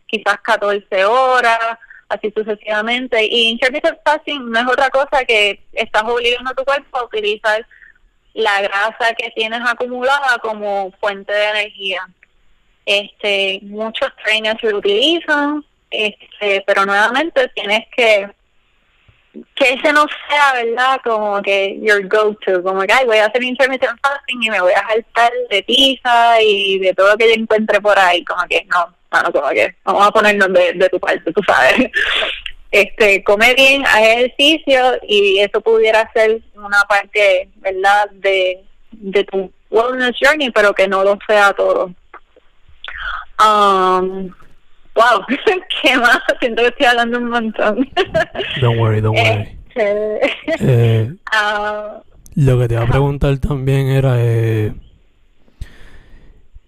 quizás 0.05 0.39
14 0.41 1.05
horas, 1.05 1.77
así 2.07 2.31
sucesivamente. 2.35 3.25
Y 3.25 3.49
intermittent 3.49 3.99
fasting 4.05 4.49
no 4.49 4.59
es 4.59 4.67
otra 4.67 4.89
cosa 4.89 5.25
que 5.25 5.61
estás 5.73 6.03
obligando 6.03 6.51
a 6.51 6.55
tu 6.55 6.63
cuerpo 6.63 6.97
a 6.97 7.05
utilizar 7.05 7.65
la 8.33 8.61
grasa 8.61 9.13
que 9.17 9.31
tienes 9.31 9.61
acumulada 9.67 10.37
como 10.41 10.91
fuente 11.01 11.33
de 11.33 11.49
energía. 11.49 12.07
Este, 12.85 13.59
muchos 13.63 14.09
trainers 14.23 14.63
lo 14.63 14.77
utilizan, 14.77 15.65
este, 15.91 16.63
pero 16.65 16.85
nuevamente 16.85 17.47
tienes 17.49 17.85
que 17.95 18.29
que 19.55 19.73
ese 19.73 19.93
no 19.93 20.05
sea, 20.27 20.53
¿verdad? 20.53 20.99
Como 21.03 21.41
que 21.41 21.79
your 21.81 22.07
go-to, 22.07 22.63
como 22.63 22.81
que, 22.81 22.93
ay, 22.93 23.05
voy 23.05 23.17
a 23.17 23.25
hacer 23.25 23.43
intermittent 23.43 23.99
fasting 24.01 24.43
y 24.43 24.49
me 24.49 24.59
voy 24.59 24.73
a 24.73 24.87
saltar 24.87 25.31
de 25.49 25.63
pizza 25.63 26.41
y 26.41 26.79
de 26.79 26.93
todo 26.93 27.11
lo 27.11 27.17
que 27.17 27.27
yo 27.27 27.41
encuentre 27.41 27.79
por 27.79 27.97
ahí, 27.97 28.23
como 28.25 28.41
que 28.47 28.65
no, 28.65 28.93
no, 29.11 29.31
como 29.31 29.49
que 29.49 29.75
vamos 29.83 30.07
a 30.07 30.11
ponernos 30.11 30.51
de, 30.53 30.73
de 30.73 30.89
tu 30.89 30.99
parte, 30.99 31.31
tú 31.31 31.41
sabes. 31.45 31.91
Este, 32.71 33.23
come 33.23 33.55
bien, 33.55 33.83
haz 33.83 33.99
ejercicio 33.99 34.99
y 35.07 35.39
eso 35.39 35.59
pudiera 35.59 36.07
ser 36.13 36.39
una 36.53 36.83
parte, 36.87 37.49
¿verdad? 37.55 38.11
De, 38.11 38.63
de 38.91 39.23
tu 39.23 39.51
wellness 39.71 40.15
journey, 40.21 40.51
pero 40.51 40.75
que 40.75 40.87
no 40.87 41.03
lo 41.03 41.17
sea 41.27 41.51
todo. 41.53 41.91
Um, 43.43 44.31
wow, 44.99 45.25
qué 45.81 45.97
más, 45.97 46.19
siento 46.39 46.61
que 46.61 46.67
estoy 46.67 46.85
hablando 46.85 47.17
un 47.19 47.29
montón. 47.29 47.89
don't 48.61 48.79
worry, 48.79 49.01
don't 49.01 49.17
worry. 49.17 49.57
Este, 49.69 50.19
eh, 50.59 51.15
ah, 51.31 52.01
lo 52.35 52.59
que 52.59 52.67
te 52.67 52.73
iba 52.73 52.83
a 52.83 52.87
preguntar 52.87 53.37
también 53.39 53.87
era, 53.87 54.15
eh, 54.17 54.73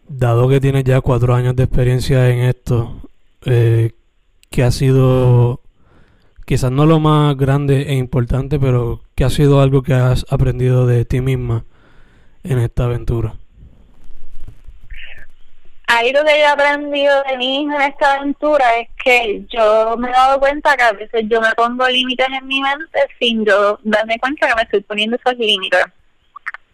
dado 0.07 0.47
que 0.47 0.61
tienes 0.61 0.83
ya 0.83 1.01
cuatro 1.01 1.35
años 1.35 1.55
de 1.55 1.63
experiencia 1.63 2.29
en 2.29 2.39
esto, 2.39 3.01
eh, 3.45 3.91
¿qué 4.49 4.63
ha 4.63 4.71
sido, 4.71 5.61
quizás 6.45 6.71
no 6.71 6.85
lo 6.85 6.99
más 6.99 7.35
grande 7.35 7.83
e 7.83 7.95
importante, 7.95 8.59
pero 8.59 9.01
qué 9.15 9.25
ha 9.25 9.29
sido 9.29 9.61
algo 9.61 9.83
que 9.83 9.93
has 9.93 10.25
aprendido 10.29 10.87
de 10.87 11.05
ti 11.05 11.21
misma 11.21 11.65
en 12.43 12.59
esta 12.59 12.85
aventura? 12.85 13.40
Algo 15.97 16.23
que 16.23 16.39
he 16.39 16.45
aprendido 16.45 17.23
de 17.23 17.37
mí 17.37 17.63
en 17.63 17.81
esta 17.81 18.13
aventura 18.13 18.77
es 18.77 18.87
que 19.03 19.45
yo 19.49 19.97
me 19.97 20.09
he 20.09 20.11
dado 20.11 20.39
cuenta 20.39 20.77
que 20.77 20.83
a 20.83 20.93
veces 20.93 21.23
yo 21.27 21.41
me 21.41 21.51
pongo 21.55 21.87
límites 21.87 22.27
en 22.27 22.47
mi 22.47 22.61
mente 22.61 22.99
sin 23.19 23.45
yo 23.45 23.77
darme 23.83 24.17
cuenta 24.19 24.47
que 24.47 24.55
me 24.55 24.61
estoy 24.61 24.81
poniendo 24.81 25.17
esos 25.17 25.37
límites. 25.37 25.85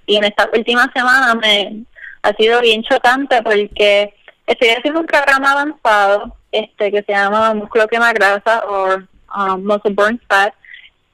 Y 0.05 0.17
en 0.17 0.23
esta 0.23 0.47
última 0.53 0.91
semana 0.93 1.33
me 1.33 1.83
ha 2.21 2.33
sido 2.33 2.61
bien 2.61 2.83
chocante 2.83 3.41
porque 3.41 4.13
estoy 4.45 4.69
haciendo 4.69 4.99
un 4.99 5.07
programa 5.07 5.51
avanzado 5.51 6.37
este 6.51 6.91
que 6.91 7.01
se 7.01 7.11
llama 7.11 7.55
músculo 7.55 7.87
quema 7.87 8.13
grasa 8.13 8.63
o 8.67 8.97
um, 9.35 9.65
muscle 9.65 9.93
burn 9.93 10.21
fat 10.29 10.53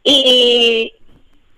y 0.04 0.94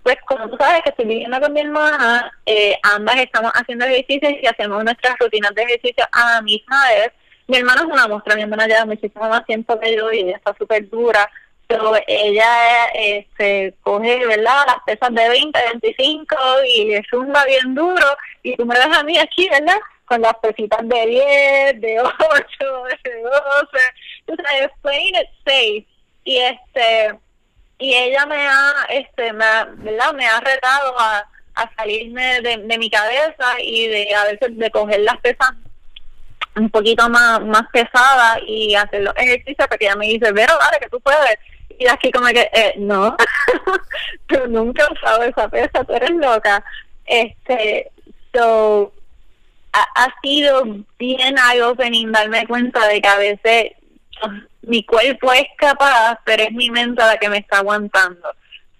pues 0.06 0.18
como 0.28 0.48
tú 0.48 0.56
sabes 0.58 0.84
que 0.84 0.92
estoy 0.92 1.06
viviendo 1.06 1.42
con 1.42 1.52
mi 1.52 1.62
hermana, 1.62 2.32
eh, 2.46 2.78
ambas 2.84 3.16
estamos 3.16 3.52
haciendo 3.56 3.86
ejercicios 3.86 4.34
y 4.40 4.46
hacemos 4.46 4.84
nuestras 4.84 5.18
rutinas 5.18 5.56
de 5.56 5.64
ejercicio 5.64 6.06
a 6.12 6.36
la 6.36 6.42
misma 6.44 6.80
vez. 6.90 7.12
Mi 7.48 7.58
hermana 7.58 7.82
es 7.82 7.88
una 7.88 8.08
muestra, 8.08 8.36
mi 8.36 8.44
hermana 8.44 8.68
lleva 8.68 8.86
muchísimo 8.86 9.28
más 9.28 9.44
tiempo 9.48 9.80
que 9.80 9.96
yo 9.96 10.12
y 10.12 10.20
ella 10.20 10.38
está 10.38 10.54
súper 10.60 10.88
dura, 10.92 11.28
pero 11.66 11.94
ella 12.06 12.46
eh, 12.94 13.28
se 13.36 13.74
coge, 13.82 14.28
¿verdad?, 14.28 14.68
las 14.68 14.78
pesas 14.86 15.12
de 15.12 15.28
20, 15.28 15.60
25 15.82 16.36
y 16.68 17.02
zumba 17.10 17.44
bien 17.46 17.74
duro 17.74 18.06
y 18.44 18.56
tú 18.58 18.66
me 18.68 18.76
ves 18.76 18.96
a 18.96 19.02
mí 19.02 19.18
aquí, 19.18 19.50
¿verdad?, 19.50 19.80
con 20.06 20.22
las 20.22 20.36
pesitas 20.36 20.88
de 20.88 21.08
10, 21.08 21.82
de 21.82 22.00
8, 22.00 22.10
de 23.04 23.22
12, 23.24 23.34
tú 24.28 24.36
sabes, 24.36 24.70
playing 24.84 25.16
it 25.16 25.30
safe. 25.44 25.88
Y 26.26 26.38
este 26.38 27.25
y 27.78 27.94
ella 27.94 28.26
me 28.26 28.48
ha, 28.48 28.74
este, 28.90 29.34
me 29.34 29.46
ha, 29.46 29.66
¿verdad? 29.66 30.14
Me 30.14 30.26
ha 30.28 30.40
retado 30.40 31.00
a, 31.00 31.28
a 31.56 31.76
salirme 31.76 32.42
de, 32.42 32.58
de 32.58 32.78
mi 32.78 32.90
cabeza 32.90 33.60
y 33.62 33.88
de 33.88 34.16
a 34.16 34.26
veces 34.26 34.58
de 34.58 34.72
coger 34.72 35.02
las 35.02 35.18
pesas 35.18 35.52
un 36.56 36.70
poquito 36.70 37.10
más, 37.10 37.42
más 37.42 37.64
pesadas 37.72 38.40
y 38.48 38.76
hacer 38.76 39.04
los 39.04 39.14
ejercicios 39.18 39.68
porque 39.68 39.86
ella 39.86 39.96
me 39.96 40.08
dice, 40.08 40.34
pero 40.34 40.58
dale 40.58 40.80
que 40.80 40.90
tú 40.90 41.00
puedes. 41.02 41.38
Y 41.78 41.88
aquí 41.88 42.12
como 42.12 42.28
que, 42.28 42.50
eh, 42.54 42.74
no, 42.78 43.16
tú 44.28 44.48
nunca 44.48 44.84
has 44.84 44.92
usado 44.92 45.24
esa 45.24 45.50
pesa, 45.50 45.84
tú 45.84 45.94
eres 45.94 46.12
loca. 46.12 46.64
Este, 47.06 47.92
so, 48.34 48.94
ha, 49.74 49.86
ha 49.96 50.16
sido 50.22 50.64
bien 50.98 51.36
eye-opening 51.38 52.12
darme 52.14 52.48
cuenta 52.48 52.88
de 52.88 53.02
que 53.02 53.08
a 53.10 53.18
veces 53.18 53.72
mi 54.66 54.84
cuerpo 54.84 55.32
es 55.34 55.48
capaz, 55.58 56.20
pero 56.26 56.44
es 56.44 56.52
mi 56.52 56.70
mente 56.70 57.02
la 57.02 57.18
que 57.18 57.30
me 57.30 57.38
está 57.38 57.60
aguantando. 57.60 58.30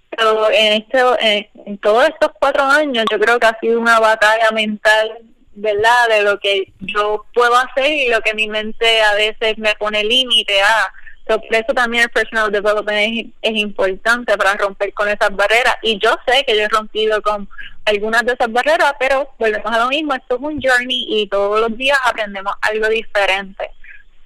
Pero 0.10 0.50
en, 0.52 0.82
este, 0.82 1.50
en, 1.66 1.78
todos 1.78 2.08
estos 2.08 2.32
cuatro 2.40 2.64
años 2.64 3.06
yo 3.12 3.20
creo 3.20 3.40
que 3.40 3.48
ha 3.48 3.60
sido 3.60 3.80
una 3.80 4.00
batalla 4.00 4.50
mental, 4.52 5.20
¿verdad? 5.54 6.08
De 6.10 6.24
lo 6.24 6.40
que 6.40 6.72
yo 6.80 7.26
puedo 7.34 7.56
hacer 7.56 7.92
y 7.92 8.10
lo 8.10 8.22
que 8.22 8.34
mi 8.34 8.48
mente 8.48 9.02
a 9.02 9.14
veces 9.14 9.58
me 9.58 9.76
pone 9.76 10.04
límite 10.04 10.62
a. 10.62 10.92
por 11.26 11.56
eso 11.56 11.74
también 11.74 12.04
el 12.04 12.10
personal 12.10 12.52
development 12.52 13.34
es, 13.44 13.52
es, 13.52 13.58
importante 13.58 14.38
para 14.38 14.56
romper 14.56 14.94
con 14.94 15.10
esas 15.10 15.36
barreras. 15.36 15.76
Y 15.82 16.00
yo 16.00 16.16
sé 16.26 16.44
que 16.46 16.56
yo 16.56 16.64
he 16.64 16.70
rompido 16.70 17.22
con 17.22 17.48
algunas 17.86 18.26
de 18.26 18.34
esas 18.34 18.52
barreras, 18.52 18.94
pero 19.00 19.30
volvemos 19.38 19.72
a 19.72 19.80
lo 19.80 19.90
mismo, 19.90 20.14
esto 20.16 20.36
es 20.36 20.42
un 20.42 20.62
journey 20.62 21.06
y 21.10 21.28
todos 21.28 21.60
los 21.60 21.78
días 21.78 22.00
aprendemos 22.06 22.54
algo 22.62 22.88
diferente. 22.88 23.70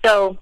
So, 0.03 0.37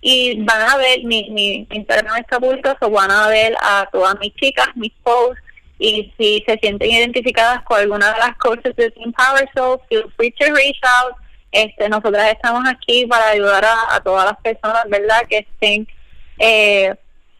y 0.00 0.42
van 0.42 0.62
a 0.62 0.76
ver, 0.76 1.04
mi, 1.04 1.30
mi 1.30 1.68
Instagram 1.70 2.16
está 2.16 2.40
público, 2.40 2.74
so 2.80 2.90
van 2.90 3.10
a 3.10 3.28
ver 3.28 3.54
a 3.60 3.86
todas 3.92 4.18
mis 4.18 4.34
chicas, 4.34 4.68
mis 4.74 4.92
posts, 5.02 5.42
y 5.78 6.12
si 6.16 6.42
se 6.46 6.58
sienten 6.58 6.90
identificadas 6.90 7.62
con 7.62 7.78
alguna 7.78 8.12
de 8.12 8.18
las 8.18 8.36
cosas 8.38 8.74
de 8.76 8.90
Team 8.90 9.12
Power 9.12 9.48
Soul, 9.54 9.80
feel 9.88 10.10
free 10.16 10.30
to 10.32 10.46
reach 10.54 10.80
out. 10.82 11.14
Este, 11.52 11.88
nosotras 11.88 12.32
estamos 12.32 12.66
aquí 12.68 13.06
para 13.06 13.28
ayudar 13.28 13.64
a, 13.64 14.00
todas 14.00 14.24
las 14.24 14.36
personas, 14.38 14.84
¿verdad?, 14.88 15.22
que 15.28 15.38
estén 15.38 15.86
eh, 16.38 16.94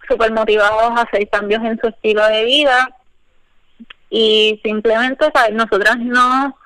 súper 0.08 0.32
motivados 0.32 0.98
a 0.98 1.02
hacer 1.02 1.28
cambios 1.28 1.62
en 1.64 1.78
su 1.78 1.88
estilo 1.88 2.26
de 2.26 2.44
vida. 2.44 2.88
Y 4.10 4.60
simplemente, 4.62 5.28
¿sabes? 5.34 5.54
Nosotras 5.54 5.96
no, 5.98 6.56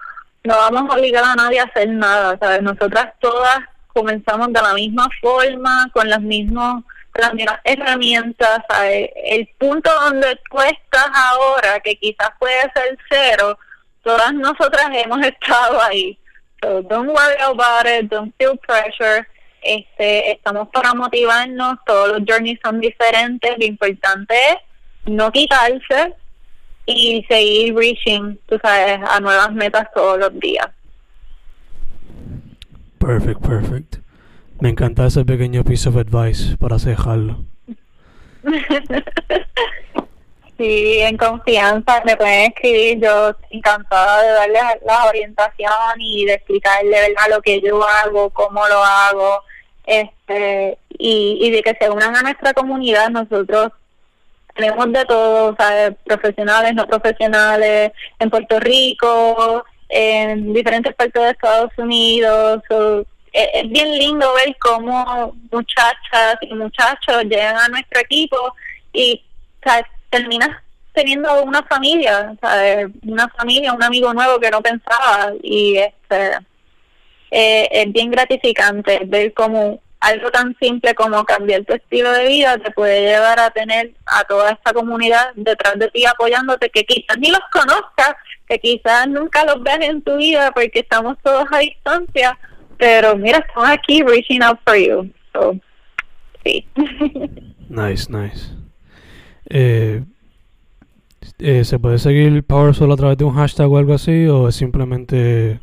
no 0.45 0.57
vamos 0.57 0.91
a 0.91 0.95
obligar 0.95 1.25
a 1.25 1.37
nadie 1.37 1.61
a 1.61 1.65
hacer 1.65 1.89
nada, 1.89 2.37
¿sabes? 2.39 2.63
Nosotras 2.63 3.15
todas 3.21 3.61
comenzamos 3.89 4.53
de 4.53 4.61
la 4.61 4.75
misma 4.75 5.09
forma, 5.21 5.89
con 5.93 6.09
las 6.09 6.21
mismas 6.21 6.83
las 7.21 7.35
mismas 7.35 7.61
herramientas, 7.65 8.61
el 8.83 9.49
punto 9.59 9.91
donde 10.03 10.39
tú 10.51 10.59
ahora, 11.15 11.81
que 11.81 11.97
quizás 11.97 12.31
puede 12.39 12.61
ser 12.75 12.99
cero, 13.09 13.59
todas 14.03 14.33
nosotras 14.35 14.89
hemos 14.93 15.25
estado 15.27 15.81
ahí. 15.83 16.19
So 16.63 16.83
don't 16.83 17.09
worry 17.09 17.37
about 17.41 17.87
it, 17.87 18.11
don't 18.11 18.35
feel 18.37 18.59
pressure. 18.59 19.27
Este, 19.63 20.33
estamos 20.33 20.69
para 20.69 20.95
motivarnos, 20.95 21.79
todos 21.87 22.09
los 22.09 22.23
journeys 22.27 22.59
son 22.65 22.81
diferentes, 22.81 23.59
lo 23.59 23.65
importante 23.65 24.35
es 24.51 24.57
no 25.07 25.31
quitarse 25.31 26.15
y 26.87 27.25
seguir 27.29 27.75
reaching, 27.75 28.39
tú 28.47 28.59
sabes, 28.63 29.01
a 29.09 29.21
nuevas 29.21 29.53
metas 29.53 29.87
todos 29.95 30.19
los 30.19 30.41
días. 30.41 30.67
Perfect, 32.99 33.41
perfect. 33.41 33.97
Me 34.61 34.69
encanta 34.69 35.07
ese 35.07 35.25
pequeño 35.25 35.65
piece 35.65 35.89
of 35.89 35.97
advice 35.97 36.57
para 36.59 36.77
dejarlo. 36.77 37.45
Sí, 40.61 41.01
en 41.01 41.17
confianza 41.17 42.03
me 42.05 42.19
pueden 42.19 42.53
escribir. 42.53 43.01
Yo 43.01 43.35
encantada 43.49 44.21
de 44.21 44.29
darles 44.29 44.63
la 44.85 45.07
orientación 45.07 45.73
y 45.99 46.27
de 46.27 46.35
explicarle 46.35 46.91
verdad 46.91 47.31
lo 47.31 47.41
que 47.41 47.63
yo 47.63 47.83
hago, 47.83 48.29
cómo 48.29 48.69
lo 48.69 48.85
hago, 48.85 49.41
este 49.87 50.77
y, 50.91 51.39
y 51.41 51.51
de 51.51 51.63
que 51.63 51.75
se 51.81 51.89
unan 51.89 52.15
a 52.15 52.21
nuestra 52.21 52.53
comunidad. 52.53 53.09
Nosotros 53.09 53.73
tenemos 54.55 54.93
de 54.93 55.03
todo, 55.07 55.57
¿sabes? 55.57 55.95
profesionales, 56.05 56.75
no 56.75 56.87
profesionales, 56.87 57.93
en 58.19 58.29
Puerto 58.29 58.61
Rico, 58.61 59.65
en 59.89 60.53
diferentes 60.53 60.95
partes 60.95 61.23
de 61.23 61.31
Estados 61.31 61.73
Unidos. 61.79 62.63
Es 63.33 63.69
bien 63.69 63.99
lindo 63.99 64.33
ver 64.35 64.57
cómo 64.61 65.35
muchachas 65.51 66.37
y 66.43 66.55
muchachos 66.55 67.25
llegan 67.25 67.57
a 67.57 67.69
nuestro 67.69 68.01
equipo 68.01 68.55
y 68.93 69.23
¿sabes? 69.65 69.87
terminas 70.11 70.63
teniendo 70.93 71.43
una 71.45 71.63
familia, 71.63 72.35
una 73.07 73.29
familia, 73.29 73.73
un 73.73 73.83
amigo 73.83 74.13
nuevo 74.13 74.41
que 74.41 74.51
no 74.51 74.61
pensaba 74.61 75.33
y 75.43 75.77
este 75.77 76.39
eh, 77.31 77.69
es 77.71 77.93
bien 77.93 78.11
gratificante 78.11 79.01
ver 79.07 79.33
cómo 79.33 79.81
algo 80.01 80.31
tan 80.31 80.57
simple 80.59 80.95
como 80.95 81.25
cambiar 81.25 81.65
tu 81.65 81.75
estilo 81.75 82.11
de 82.13 82.27
vida 82.27 82.59
te 82.59 82.71
puede 82.71 83.03
llevar 83.03 83.39
a 83.39 83.51
tener 83.51 83.93
a 84.07 84.25
toda 84.25 84.51
esta 84.53 84.73
comunidad 84.73 85.31
detrás 85.37 85.79
de 85.79 85.89
ti 85.89 86.07
apoyándote 86.07 86.71
que 86.71 86.85
quizás 86.85 87.19
ni 87.19 87.31
los 87.31 87.43
conozcas, 87.53 88.15
que 88.49 88.59
quizás 88.59 89.07
nunca 89.09 89.45
los 89.45 89.63
veas 89.63 89.81
en 89.83 90.03
tu 90.03 90.17
vida 90.17 90.51
porque 90.53 90.81
estamos 90.81 91.19
todos 91.23 91.45
a 91.53 91.59
distancia, 91.59 92.37
pero 92.81 93.15
mira, 93.15 93.39
estamos 93.39 93.69
aquí 93.69 94.03
reaching 94.03 94.43
out 94.43 94.59
for 94.67 94.75
you. 94.75 95.13
So, 95.33 95.55
sí. 96.45 96.67
nice, 97.69 98.11
nice. 98.11 98.51
Eh, 99.51 100.03
eh, 101.39 101.65
¿Se 101.65 101.79
puede 101.79 101.99
seguir 101.99 102.43
Power 102.45 102.75
Soul 102.75 102.93
a 102.93 102.97
través 102.97 103.19
de 103.19 103.25
un 103.25 103.35
hashtag 103.35 103.71
o 103.71 103.77
algo 103.77 103.95
así? 103.95 104.27
¿O 104.27 104.49
es 104.49 104.57
simplemente 104.57 105.61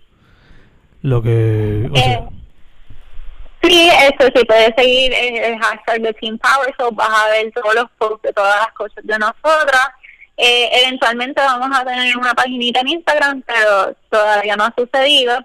lo 1.02 1.24
que.? 1.24 1.90
Eh, 1.94 2.28
sí, 3.64 3.90
eso 3.90 4.30
sí, 4.36 4.46
puedes 4.46 4.74
seguir 4.78 5.12
el, 5.14 5.58
hashtag 5.60 6.02
de 6.02 6.14
Team 6.14 6.38
Power 6.38 6.74
Soul. 6.78 6.96
Vas 6.96 7.10
a 7.10 7.30
ver 7.30 7.52
todos 7.52 7.74
los 7.74 7.90
posts 7.98 8.22
de 8.22 8.34
todas 8.34 8.56
las 8.58 8.74
cosas 8.74 9.04
de 9.04 9.18
nosotras. 9.18 9.88
Eh, 10.38 10.70
eventualmente 10.84 11.42
vamos 11.42 11.76
a 11.76 11.84
tener 11.84 12.16
una 12.16 12.36
paginita 12.36 12.82
en 12.82 12.90
Instagram, 12.90 13.42
pero 13.42 13.96
todavía 14.12 14.56
no 14.56 14.66
ha 14.66 14.74
sucedido. 14.78 15.44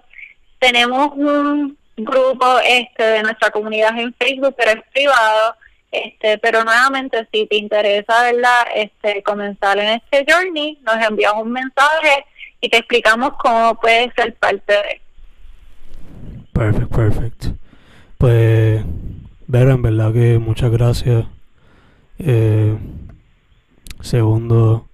Tenemos 0.63 1.11
un 1.17 1.77
grupo 1.97 2.57
este 2.65 3.03
de 3.03 3.23
nuestra 3.23 3.51
comunidad 3.51 3.99
en 3.99 4.13
Facebook, 4.13 4.55
pero 4.57 4.71
es 4.71 4.83
privado 4.93 5.55
este, 5.93 6.39
pero 6.39 6.63
nuevamente, 6.63 7.27
si 7.31 7.45
te 7.45 7.55
interesa, 7.57 8.23
¿verdad? 8.23 8.63
Este, 8.75 9.21
comenzar 9.21 9.77
en 9.77 10.01
este 10.01 10.25
journey, 10.27 10.79
nos 10.83 10.95
envías 10.95 11.33
un 11.39 11.51
mensaje 11.51 12.25
y 12.61 12.69
te 12.69 12.77
explicamos 12.77 13.33
cómo 13.37 13.77
puedes 13.79 14.11
ser 14.15 14.33
parte 14.35 14.73
de. 14.73 15.01
Perfecto, 16.51 16.89
perfecto. 16.89 17.47
Pues, 18.17 18.83
Vera, 19.45 19.73
en 19.73 19.81
verdad 19.83 20.13
que 20.13 20.39
muchas 20.39 20.71
gracias. 20.71 21.25
Eh, 22.17 22.75
segundo, 24.01 24.87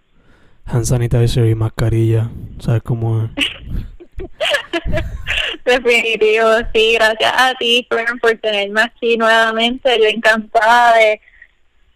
hand 0.65 0.83
sanitizer 0.83 1.45
y 1.45 1.55
mascarilla. 1.55 2.29
¿Sabes 2.59 2.81
cómo 2.81 3.29
es? 3.37 3.45
Definitivo, 5.65 6.49
sí, 6.73 6.93
gracias 6.93 7.33
a 7.35 7.53
ti 7.55 7.87
por, 7.89 8.37
tenerme 8.37 8.81
aquí 8.81 9.17
nuevamente. 9.17 9.97
Yo 9.99 10.07
encantada 10.07 10.95
de, 10.97 11.21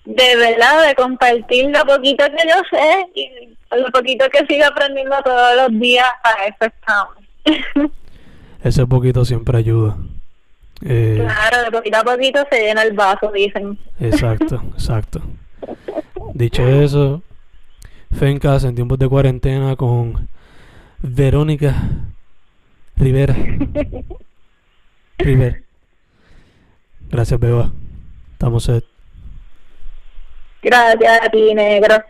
de 0.05 0.35
verdad, 0.35 0.87
de 0.87 0.95
compartir 0.95 1.69
lo 1.69 1.85
poquito 1.85 2.25
que 2.25 2.47
yo 2.47 2.55
sé 2.69 3.05
y 3.15 3.55
lo 3.75 3.91
poquito 3.91 4.25
que 4.29 4.45
sigo 4.45 4.65
aprendiendo 4.65 5.15
todos 5.23 5.55
los 5.55 5.79
días. 5.79 6.07
A 6.23 6.45
eso 6.45 6.65
estamos. 6.65 7.15
Ese 8.63 8.85
poquito 8.85 9.25
siempre 9.25 9.57
ayuda. 9.57 9.97
Eh, 10.85 11.19
claro, 11.21 11.63
de 11.63 11.71
poquito 11.71 11.97
a 11.97 12.03
poquito 12.03 12.45
se 12.49 12.61
llena 12.61 12.83
el 12.83 12.93
vaso, 12.93 13.31
dicen. 13.31 13.77
Exacto, 13.99 14.63
exacto. 14.73 15.21
Dicho 16.33 16.67
eso, 16.67 17.21
Fencas 18.11 18.63
en 18.63 18.75
tiempos 18.75 18.99
de 18.99 19.07
cuarentena 19.07 19.75
con 19.75 20.27
Verónica 21.01 21.75
Rivera. 22.95 23.35
Rivera. 25.17 25.61
Gracias, 27.09 27.39
Beba. 27.39 27.71
Estamos 28.33 28.63
set. 28.63 28.83
Gracias 30.61 31.21
a 31.21 31.29
ti, 31.29 31.53
negro. 31.53 32.03